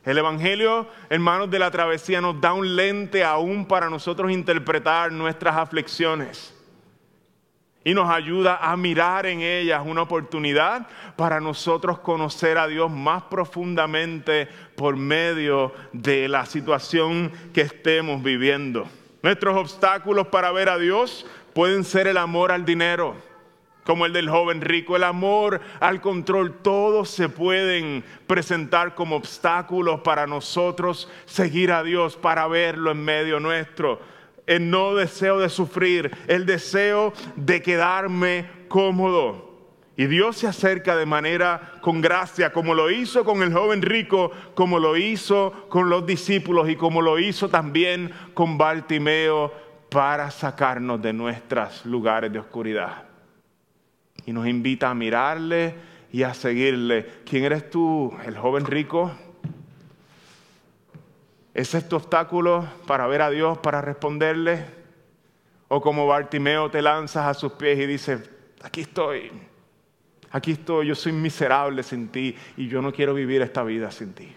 El 0.04 0.18
Evangelio, 0.18 0.88
hermanos 1.10 1.48
de 1.50 1.60
la 1.60 1.70
travesía, 1.70 2.20
nos 2.20 2.40
da 2.40 2.52
un 2.54 2.74
lente 2.74 3.22
aún 3.22 3.66
para 3.66 3.88
nosotros 3.88 4.32
interpretar 4.32 5.12
nuestras 5.12 5.56
aflicciones. 5.56 6.54
Y 7.84 7.94
nos 7.94 8.10
ayuda 8.10 8.58
a 8.60 8.76
mirar 8.76 9.26
en 9.26 9.40
ellas 9.40 9.82
una 9.84 10.02
oportunidad 10.02 10.86
para 11.16 11.40
nosotros 11.40 12.00
conocer 12.00 12.58
a 12.58 12.66
Dios 12.66 12.90
más 12.90 13.24
profundamente 13.24 14.48
por 14.76 14.96
medio 14.96 15.72
de 15.92 16.28
la 16.28 16.46
situación 16.46 17.32
que 17.52 17.62
estemos 17.62 18.22
viviendo. 18.22 18.88
Nuestros 19.22 19.56
obstáculos 19.56 20.28
para 20.28 20.50
ver 20.50 20.68
a 20.68 20.78
Dios 20.78 21.26
pueden 21.52 21.84
ser 21.84 22.06
el 22.06 22.16
amor 22.16 22.52
al 22.52 22.64
dinero, 22.64 23.14
como 23.84 24.06
el 24.06 24.12
del 24.12 24.28
joven 24.28 24.60
rico, 24.60 24.96
el 24.96 25.04
amor 25.04 25.60
al 25.80 26.00
control, 26.00 26.58
todos 26.62 27.10
se 27.10 27.28
pueden 27.28 28.04
presentar 28.26 28.94
como 28.94 29.16
obstáculos 29.16 30.00
para 30.00 30.26
nosotros 30.26 31.10
seguir 31.24 31.72
a 31.72 31.82
Dios, 31.82 32.16
para 32.16 32.46
verlo 32.46 32.92
en 32.92 33.04
medio 33.04 33.40
nuestro. 33.40 34.00
El 34.46 34.70
no 34.70 34.94
deseo 34.94 35.38
de 35.38 35.48
sufrir, 35.48 36.10
el 36.26 36.46
deseo 36.46 37.12
de 37.36 37.62
quedarme 37.62 38.48
cómodo. 38.68 39.50
Y 39.94 40.06
Dios 40.06 40.38
se 40.38 40.46
acerca 40.46 40.96
de 40.96 41.04
manera 41.04 41.74
con 41.82 42.00
gracia, 42.00 42.52
como 42.52 42.74
lo 42.74 42.90
hizo 42.90 43.24
con 43.24 43.42
el 43.42 43.52
joven 43.52 43.82
rico, 43.82 44.32
como 44.54 44.78
lo 44.78 44.96
hizo 44.96 45.66
con 45.68 45.90
los 45.90 46.06
discípulos 46.06 46.70
y 46.70 46.76
como 46.76 47.02
lo 47.02 47.18
hizo 47.18 47.50
también 47.50 48.10
con 48.32 48.56
Bartimeo 48.56 49.52
para 49.92 50.30
sacarnos 50.30 51.02
de 51.02 51.12
nuestros 51.12 51.84
lugares 51.84 52.32
de 52.32 52.38
oscuridad 52.38 53.04
y 54.24 54.32
nos 54.32 54.46
invita 54.46 54.90
a 54.90 54.94
mirarle 54.94 55.74
y 56.10 56.22
a 56.22 56.32
seguirle. 56.32 57.22
¿Quién 57.24 57.44
eres 57.44 57.68
tú, 57.70 58.12
el 58.24 58.36
joven 58.36 58.64
rico? 58.64 59.12
¿Es 61.52 61.74
este 61.74 61.94
obstáculo 61.94 62.66
para 62.86 63.06
ver 63.06 63.20
a 63.22 63.30
Dios, 63.30 63.58
para 63.58 63.82
responderle? 63.82 64.64
¿O 65.68 65.80
como 65.80 66.06
Bartimeo 66.06 66.70
te 66.70 66.80
lanzas 66.80 67.26
a 67.26 67.34
sus 67.34 67.52
pies 67.52 67.78
y 67.78 67.86
dices, 67.86 68.30
aquí 68.62 68.82
estoy, 68.82 69.30
aquí 70.30 70.52
estoy, 70.52 70.86
yo 70.86 70.94
soy 70.94 71.12
miserable 71.12 71.82
sin 71.82 72.08
ti 72.08 72.34
y 72.56 72.68
yo 72.68 72.80
no 72.80 72.92
quiero 72.92 73.12
vivir 73.14 73.42
esta 73.42 73.62
vida 73.62 73.90
sin 73.90 74.14
ti? 74.14 74.32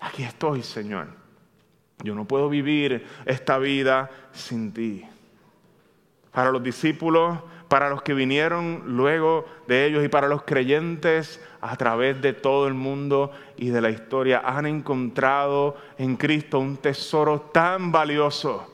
Aquí 0.00 0.22
estoy, 0.22 0.62
Señor. 0.62 1.23
Yo 2.02 2.14
no 2.14 2.24
puedo 2.24 2.48
vivir 2.48 3.06
esta 3.24 3.58
vida 3.58 4.10
sin 4.32 4.72
ti 4.72 5.04
para 6.34 6.50
los 6.50 6.62
discípulos, 6.62 7.38
para 7.68 7.88
los 7.88 8.02
que 8.02 8.12
vinieron 8.12 8.82
luego 8.86 9.46
de 9.68 9.86
ellos 9.86 10.04
y 10.04 10.08
para 10.08 10.26
los 10.26 10.42
creyentes 10.42 11.40
a 11.60 11.76
través 11.76 12.20
de 12.20 12.32
todo 12.32 12.66
el 12.66 12.74
mundo 12.74 13.30
y 13.56 13.70
de 13.70 13.80
la 13.80 13.88
historia, 13.88 14.42
han 14.44 14.66
encontrado 14.66 15.76
en 15.96 16.16
Cristo 16.16 16.58
un 16.58 16.76
tesoro 16.76 17.40
tan 17.40 17.92
valioso, 17.92 18.68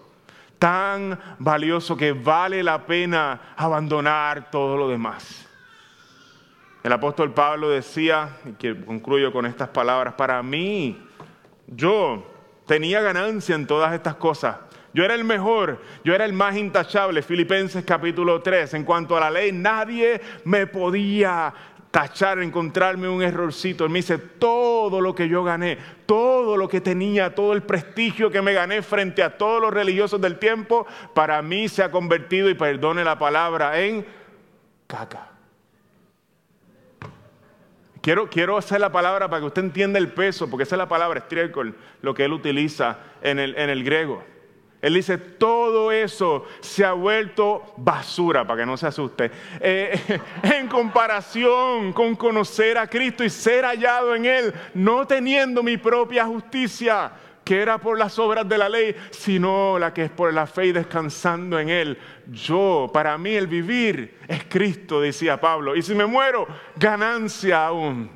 tan 0.59 1.19
valioso 1.39 1.97
que 1.97 2.13
vale 2.13 2.63
la 2.63 2.85
pena 2.87 3.55
abandonar 3.57 4.51
todo 4.51 4.77
lo 4.79 4.89
demás. 4.89 5.47
El 6.83 6.93
apóstol 6.93 7.33
Pablo 7.35 7.69
decía, 7.69 8.39
y 8.47 8.53
que 8.53 8.85
concluyo 8.85 9.33
con 9.33 9.45
estas 9.45 9.69
palabras, 9.69 10.15
para 10.15 10.43
mí, 10.43 10.99
yo 11.67 12.25
tenía 12.71 13.01
ganancia 13.01 13.57
en 13.57 13.67
todas 13.67 13.93
estas 13.93 14.15
cosas 14.15 14.55
yo 14.93 15.05
era 15.05 15.15
el 15.15 15.25
mejor, 15.25 15.81
yo 16.05 16.15
era 16.15 16.25
el 16.25 16.33
más 16.33 16.57
intachable. 16.57 17.23
Filipenses 17.23 17.85
capítulo 17.85 18.43
3. 18.43 18.75
En 18.75 18.85
cuanto 18.85 19.17
a 19.17 19.21
la 19.21 19.31
ley, 19.31 19.53
nadie 19.53 20.21
me 20.45 20.67
podía 20.67 21.53
tachar, 21.93 22.41
encontrarme 22.41 23.09
un 23.09 23.23
errorcito. 23.23 23.85
Él 23.85 23.91
me 23.91 24.01
dice, 24.01 24.19
todo 24.19 25.01
lo 25.01 25.15
que 25.15 25.29
yo 25.29 25.45
gané, 25.45 25.79
todo 26.07 26.57
lo 26.57 26.69
que 26.69 26.81
tenía, 26.81 27.35
todo 27.35 27.53
el 27.53 27.63
prestigio 27.63 28.33
que 28.33 28.43
me 28.43 28.53
gané 28.53 28.83
frente 28.83 29.23
a 29.23 29.37
todos 29.39 29.61
los 29.61 29.73
religiosos 29.73 30.21
del 30.21 30.39
tiempo, 30.39 30.87
para 31.15 31.41
mí 31.41 31.69
se 31.69 31.85
ha 31.85 31.91
convertido, 31.93 32.51
y 32.51 32.55
perdone 32.55 33.05
la 33.05 33.17
palabra, 33.17 33.81
en 33.81 34.05
caca. 34.89 35.30
Quiero, 38.01 38.31
quiero 38.31 38.57
hacer 38.57 38.81
la 38.81 38.91
palabra 38.91 39.29
para 39.29 39.41
que 39.41 39.47
usted 39.47 39.63
entienda 39.63 39.99
el 39.99 40.13
peso, 40.13 40.49
porque 40.49 40.63
esa 40.63 40.77
es 40.77 40.79
la 40.79 40.89
palabra 40.89 41.21
estiércol, 41.21 41.77
lo 42.01 42.15
que 42.15 42.25
él 42.25 42.33
utiliza 42.33 42.99
en 43.21 43.39
el, 43.39 43.55
en 43.57 43.69
el 43.69 43.85
griego. 43.85 44.23
Él 44.81 44.95
dice, 44.95 45.19
todo 45.19 45.93
eso 45.93 46.47
se 46.61 46.85
ha 46.85 46.93
vuelto 46.93 47.75
basura, 47.77 48.47
para 48.47 48.61
que 48.61 48.67
no 48.67 48.79
se 48.79 48.87
asuste, 48.87 49.31
eh, 49.61 50.01
en 50.43 50.69
comparación 50.69 51.93
con 51.93 52.17
conocer 52.17 52.79
a 52.79 52.87
Cristo 52.87 53.23
y 53.23 53.29
ser 53.29 53.65
hallado 53.65 54.15
en 54.15 54.25
Él, 54.25 54.55
no 54.73 55.07
teniendo 55.07 55.63
mi 55.63 55.77
propia 55.77 56.25
justicia, 56.25 57.13
que 57.51 57.61
era 57.61 57.79
por 57.79 57.99
las 57.99 58.17
obras 58.21 58.49
de 58.49 58.57
la 58.57 58.69
ley, 58.69 58.95
sino 59.11 59.77
la 59.77 59.93
que 59.93 60.05
es 60.05 60.11
por 60.13 60.33
la 60.33 60.47
fe 60.47 60.67
y 60.67 60.73
descansando 60.73 61.59
en 61.59 61.69
Él. 61.69 61.99
Yo, 62.31 62.89
para 62.95 63.19
mí 63.19 63.31
el 63.35 63.49
vivir 63.49 64.19
es 64.29 64.45
Cristo, 64.45 65.01
decía 65.01 65.41
Pablo, 65.41 65.75
y 65.75 65.83
si 65.83 65.93
me 65.97 66.07
muero, 66.07 66.47
ganancia 66.77 67.67
aún. 67.67 68.09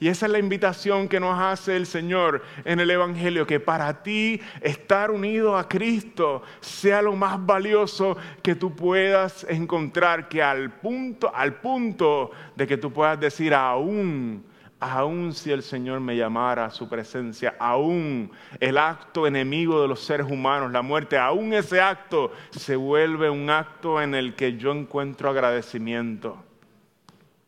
Y 0.00 0.08
esa 0.08 0.24
es 0.24 0.32
la 0.32 0.38
invitación 0.38 1.10
que 1.10 1.20
nos 1.20 1.38
hace 1.38 1.76
el 1.76 1.84
Señor 1.84 2.42
en 2.64 2.80
el 2.80 2.90
Evangelio, 2.90 3.46
que 3.46 3.60
para 3.60 4.02
ti 4.02 4.40
estar 4.62 5.10
unido 5.10 5.58
a 5.58 5.68
Cristo 5.68 6.42
sea 6.60 7.02
lo 7.02 7.14
más 7.16 7.36
valioso 7.44 8.16
que 8.42 8.54
tú 8.54 8.74
puedas 8.74 9.44
encontrar, 9.50 10.26
que 10.26 10.42
al 10.42 10.70
punto, 10.70 11.30
al 11.34 11.56
punto 11.56 12.30
de 12.54 12.66
que 12.66 12.78
tú 12.78 12.90
puedas 12.90 13.20
decir 13.20 13.52
aún, 13.52 14.55
aún 14.80 15.32
si 15.32 15.50
el 15.50 15.62
Señor 15.62 16.00
me 16.00 16.16
llamara 16.16 16.66
a 16.66 16.70
su 16.70 16.88
presencia, 16.88 17.54
aún 17.58 18.30
el 18.60 18.76
acto 18.78 19.26
enemigo 19.26 19.80
de 19.80 19.88
los 19.88 20.00
seres 20.00 20.26
humanos, 20.30 20.72
la 20.72 20.82
muerte, 20.82 21.16
aún 21.16 21.52
ese 21.54 21.80
acto 21.80 22.32
se 22.50 22.76
vuelve 22.76 23.30
un 23.30 23.48
acto 23.48 24.02
en 24.02 24.14
el 24.14 24.34
que 24.34 24.56
yo 24.56 24.72
encuentro 24.72 25.30
agradecimiento, 25.30 26.42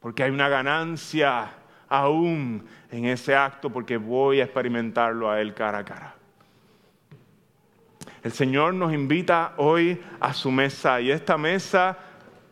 porque 0.01 0.23
hay 0.23 0.31
una 0.31 0.49
ganancia 0.49 1.51
aún 1.89 2.67
en 2.91 3.05
ese 3.07 3.35
acto 3.35 3.71
porque 3.71 3.97
voy 3.97 4.41
a 4.41 4.45
experimentarlo 4.45 5.31
a 5.31 5.41
Él 5.41 5.55
cara 5.55 5.79
a 5.79 5.85
cara. 5.85 6.15
El 8.23 8.33
Señor 8.33 8.75
nos 8.75 8.93
invita 8.93 9.55
hoy 9.59 10.01
a 10.19 10.33
su 10.33 10.51
mesa 10.51 11.01
y 11.01 11.11
esta 11.11 11.39
mesa, 11.39 11.99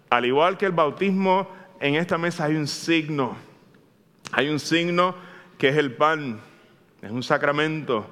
al 0.09 0.24
igual 0.24 0.57
que 0.57 0.66
el 0.66 0.72
bautismo, 0.72 1.49
en 1.81 1.97
esta 1.97 2.16
mesa 2.18 2.45
hay 2.45 2.55
un 2.55 2.66
signo. 2.66 3.45
Hay 4.33 4.49
un 4.49 4.59
signo 4.59 5.14
que 5.59 5.68
es 5.68 5.77
el 5.77 5.95
pan, 5.95 6.41
es 7.03 7.11
un 7.11 7.22
sacramento. 7.22 8.07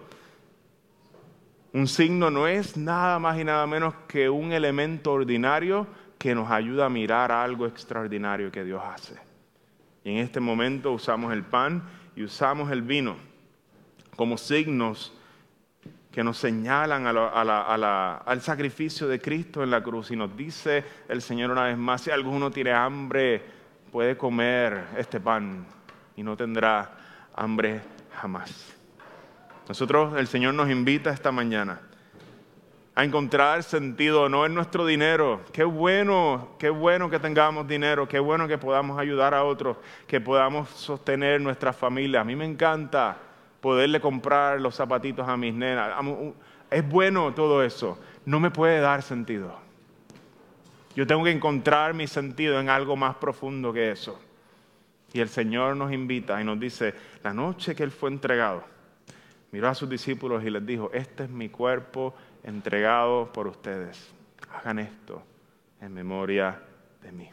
Un 1.72 1.88
signo 1.88 2.30
no 2.30 2.46
es 2.46 2.76
nada 2.76 3.18
más 3.18 3.38
y 3.38 3.44
nada 3.44 3.66
menos 3.66 3.94
que 4.06 4.30
un 4.30 4.52
elemento 4.52 5.12
ordinario 5.12 5.86
que 6.18 6.34
nos 6.34 6.50
ayuda 6.50 6.86
a 6.86 6.88
mirar 6.88 7.32
algo 7.32 7.66
extraordinario 7.66 8.50
que 8.50 8.64
Dios 8.64 8.82
hace. 8.82 9.16
Y 10.04 10.12
en 10.12 10.18
este 10.18 10.40
momento 10.40 10.92
usamos 10.92 11.32
el 11.32 11.42
pan 11.42 11.82
y 12.14 12.22
usamos 12.22 12.70
el 12.70 12.82
vino 12.82 13.16
como 14.16 14.38
signos 14.38 15.12
que 16.12 16.22
nos 16.22 16.38
señalan 16.38 17.06
al 17.06 18.40
sacrificio 18.40 19.08
de 19.08 19.20
Cristo 19.20 19.64
en 19.64 19.70
la 19.70 19.82
cruz. 19.82 20.12
Y 20.12 20.16
nos 20.16 20.36
dice 20.36 20.84
el 21.08 21.20
Señor 21.20 21.50
una 21.50 21.64
vez 21.64 21.76
más, 21.76 22.02
si 22.02 22.12
alguno 22.12 22.52
tiene 22.52 22.72
hambre, 22.72 23.42
puede 23.90 24.16
comer 24.16 24.84
este 24.96 25.18
pan 25.18 25.66
y 26.16 26.22
no 26.22 26.36
tendrá 26.36 26.92
hambre 27.34 27.80
jamás. 28.14 28.74
Nosotros, 29.68 30.14
el 30.18 30.26
Señor 30.26 30.54
nos 30.54 30.70
invita 30.70 31.10
esta 31.10 31.32
mañana 31.32 31.80
a 32.96 33.02
encontrar 33.02 33.62
sentido, 33.64 34.28
no 34.28 34.46
en 34.46 34.54
nuestro 34.54 34.86
dinero. 34.86 35.40
Qué 35.52 35.64
bueno, 35.64 36.50
qué 36.58 36.70
bueno 36.70 37.10
que 37.10 37.18
tengamos 37.18 37.66
dinero, 37.66 38.06
qué 38.06 38.20
bueno 38.20 38.46
que 38.46 38.56
podamos 38.56 38.98
ayudar 38.98 39.34
a 39.34 39.42
otros, 39.42 39.76
que 40.06 40.20
podamos 40.20 40.68
sostener 40.70 41.40
nuestra 41.40 41.72
familia. 41.72 42.20
A 42.20 42.24
mí 42.24 42.36
me 42.36 42.44
encanta 42.44 43.16
poderle 43.60 44.00
comprar 44.00 44.60
los 44.60 44.76
zapatitos 44.76 45.28
a 45.28 45.36
mis 45.36 45.52
nenas. 45.52 45.92
Es 46.70 46.88
bueno 46.88 47.34
todo 47.34 47.64
eso, 47.64 47.98
no 48.24 48.38
me 48.38 48.50
puede 48.50 48.80
dar 48.80 49.02
sentido. 49.02 49.58
Yo 50.94 51.04
tengo 51.06 51.24
que 51.24 51.32
encontrar 51.32 51.94
mi 51.94 52.06
sentido 52.06 52.60
en 52.60 52.68
algo 52.68 52.94
más 52.94 53.16
profundo 53.16 53.72
que 53.72 53.90
eso. 53.90 54.20
Y 55.14 55.20
el 55.20 55.28
Señor 55.28 55.76
nos 55.76 55.92
invita 55.92 56.40
y 56.42 56.44
nos 56.44 56.58
dice, 56.58 56.92
la 57.22 57.32
noche 57.32 57.76
que 57.76 57.84
Él 57.84 57.92
fue 57.92 58.10
entregado, 58.10 58.64
miró 59.52 59.68
a 59.68 59.74
sus 59.74 59.88
discípulos 59.88 60.42
y 60.44 60.50
les 60.50 60.66
dijo, 60.66 60.90
este 60.92 61.22
es 61.22 61.30
mi 61.30 61.48
cuerpo 61.48 62.16
entregado 62.42 63.32
por 63.32 63.46
ustedes. 63.46 64.12
Hagan 64.52 64.80
esto 64.80 65.22
en 65.80 65.94
memoria 65.94 66.60
de 67.00 67.12
mí. 67.12 67.30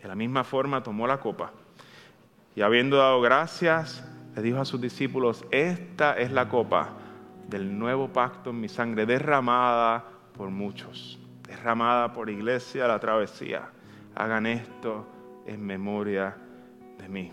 De 0.00 0.06
la 0.06 0.14
misma 0.14 0.44
forma 0.44 0.80
tomó 0.80 1.08
la 1.08 1.18
copa 1.18 1.52
y 2.54 2.60
habiendo 2.60 2.98
dado 2.98 3.20
gracias, 3.20 4.08
le 4.36 4.42
dijo 4.42 4.60
a 4.60 4.64
sus 4.64 4.80
discípulos, 4.80 5.44
esta 5.50 6.16
es 6.16 6.30
la 6.30 6.48
copa 6.48 6.90
del 7.48 7.76
nuevo 7.76 8.12
pacto 8.12 8.50
en 8.50 8.60
mi 8.60 8.68
sangre, 8.68 9.06
derramada 9.06 10.04
por 10.36 10.50
muchos, 10.50 11.18
derramada 11.48 12.12
por 12.12 12.30
iglesia 12.30 12.86
la 12.86 13.00
travesía. 13.00 13.70
Hagan 14.14 14.46
esto 14.46 15.11
en 15.46 15.64
memoria 15.64 16.36
de 16.98 17.08
mí. 17.08 17.32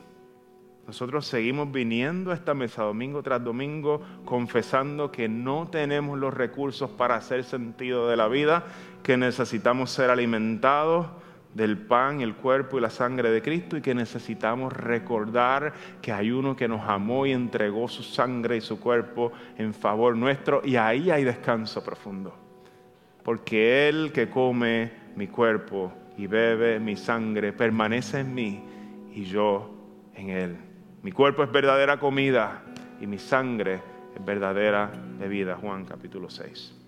Nosotros 0.90 1.28
seguimos 1.28 1.72
viniendo 1.72 2.32
a 2.32 2.34
esta 2.34 2.56
mesa 2.56 2.82
domingo 2.82 3.22
tras 3.22 3.44
domingo 3.44 4.02
confesando 4.26 5.12
que 5.12 5.30
no 5.30 5.68
tenemos 5.72 6.18
los 6.18 6.34
recursos 6.34 6.90
para 6.90 7.16
hacer 7.16 7.44
sentido 7.44 8.10
de 8.10 8.18
la 8.18 8.28
vida, 8.28 8.66
que 9.04 9.16
necesitamos 9.16 9.92
ser 9.92 10.10
alimentados 10.10 11.06
del 11.54 11.78
pan, 11.78 12.22
el 12.22 12.34
cuerpo 12.36 12.80
y 12.80 12.82
la 12.82 12.90
sangre 12.90 13.30
de 13.30 13.42
Cristo 13.44 13.78
y 13.78 13.82
que 13.82 13.94
necesitamos 13.94 14.74
recordar 14.74 15.74
que 16.02 16.12
hay 16.12 16.32
uno 16.32 16.56
que 16.56 16.68
nos 16.68 16.82
amó 16.88 17.28
y 17.28 17.34
entregó 17.34 17.88
su 17.88 18.02
sangre 18.02 18.58
y 18.58 18.62
su 18.62 18.80
cuerpo 18.80 19.32
en 19.58 19.76
favor 19.76 20.16
nuestro 20.16 20.62
y 20.66 20.76
ahí 20.76 21.12
hay 21.12 21.24
descanso 21.24 21.84
profundo. 21.84 22.36
Porque 23.24 23.90
Él 23.90 24.12
que 24.12 24.28
come 24.30 24.92
mi 25.16 25.28
cuerpo 25.28 25.94
y 26.20 26.28
bebe 26.28 26.82
mi 26.82 26.98
sangre 26.98 27.54
permanece 27.54 28.20
en 28.20 28.34
mí 28.34 28.62
y 29.14 29.24
yo 29.24 29.74
en 30.14 30.30
Él. 30.30 30.58
Mi 31.02 31.14
cuerpo 31.14 31.44
es 31.44 31.52
verdadera 31.52 31.98
comida 31.98 32.62
y 33.00 33.08
mi 33.08 33.18
sangre 33.18 33.76
es 34.14 34.26
verdadera 34.26 34.92
bebida. 35.18 35.56
Juan 35.56 35.86
capítulo 35.86 36.30
6. 36.30 36.79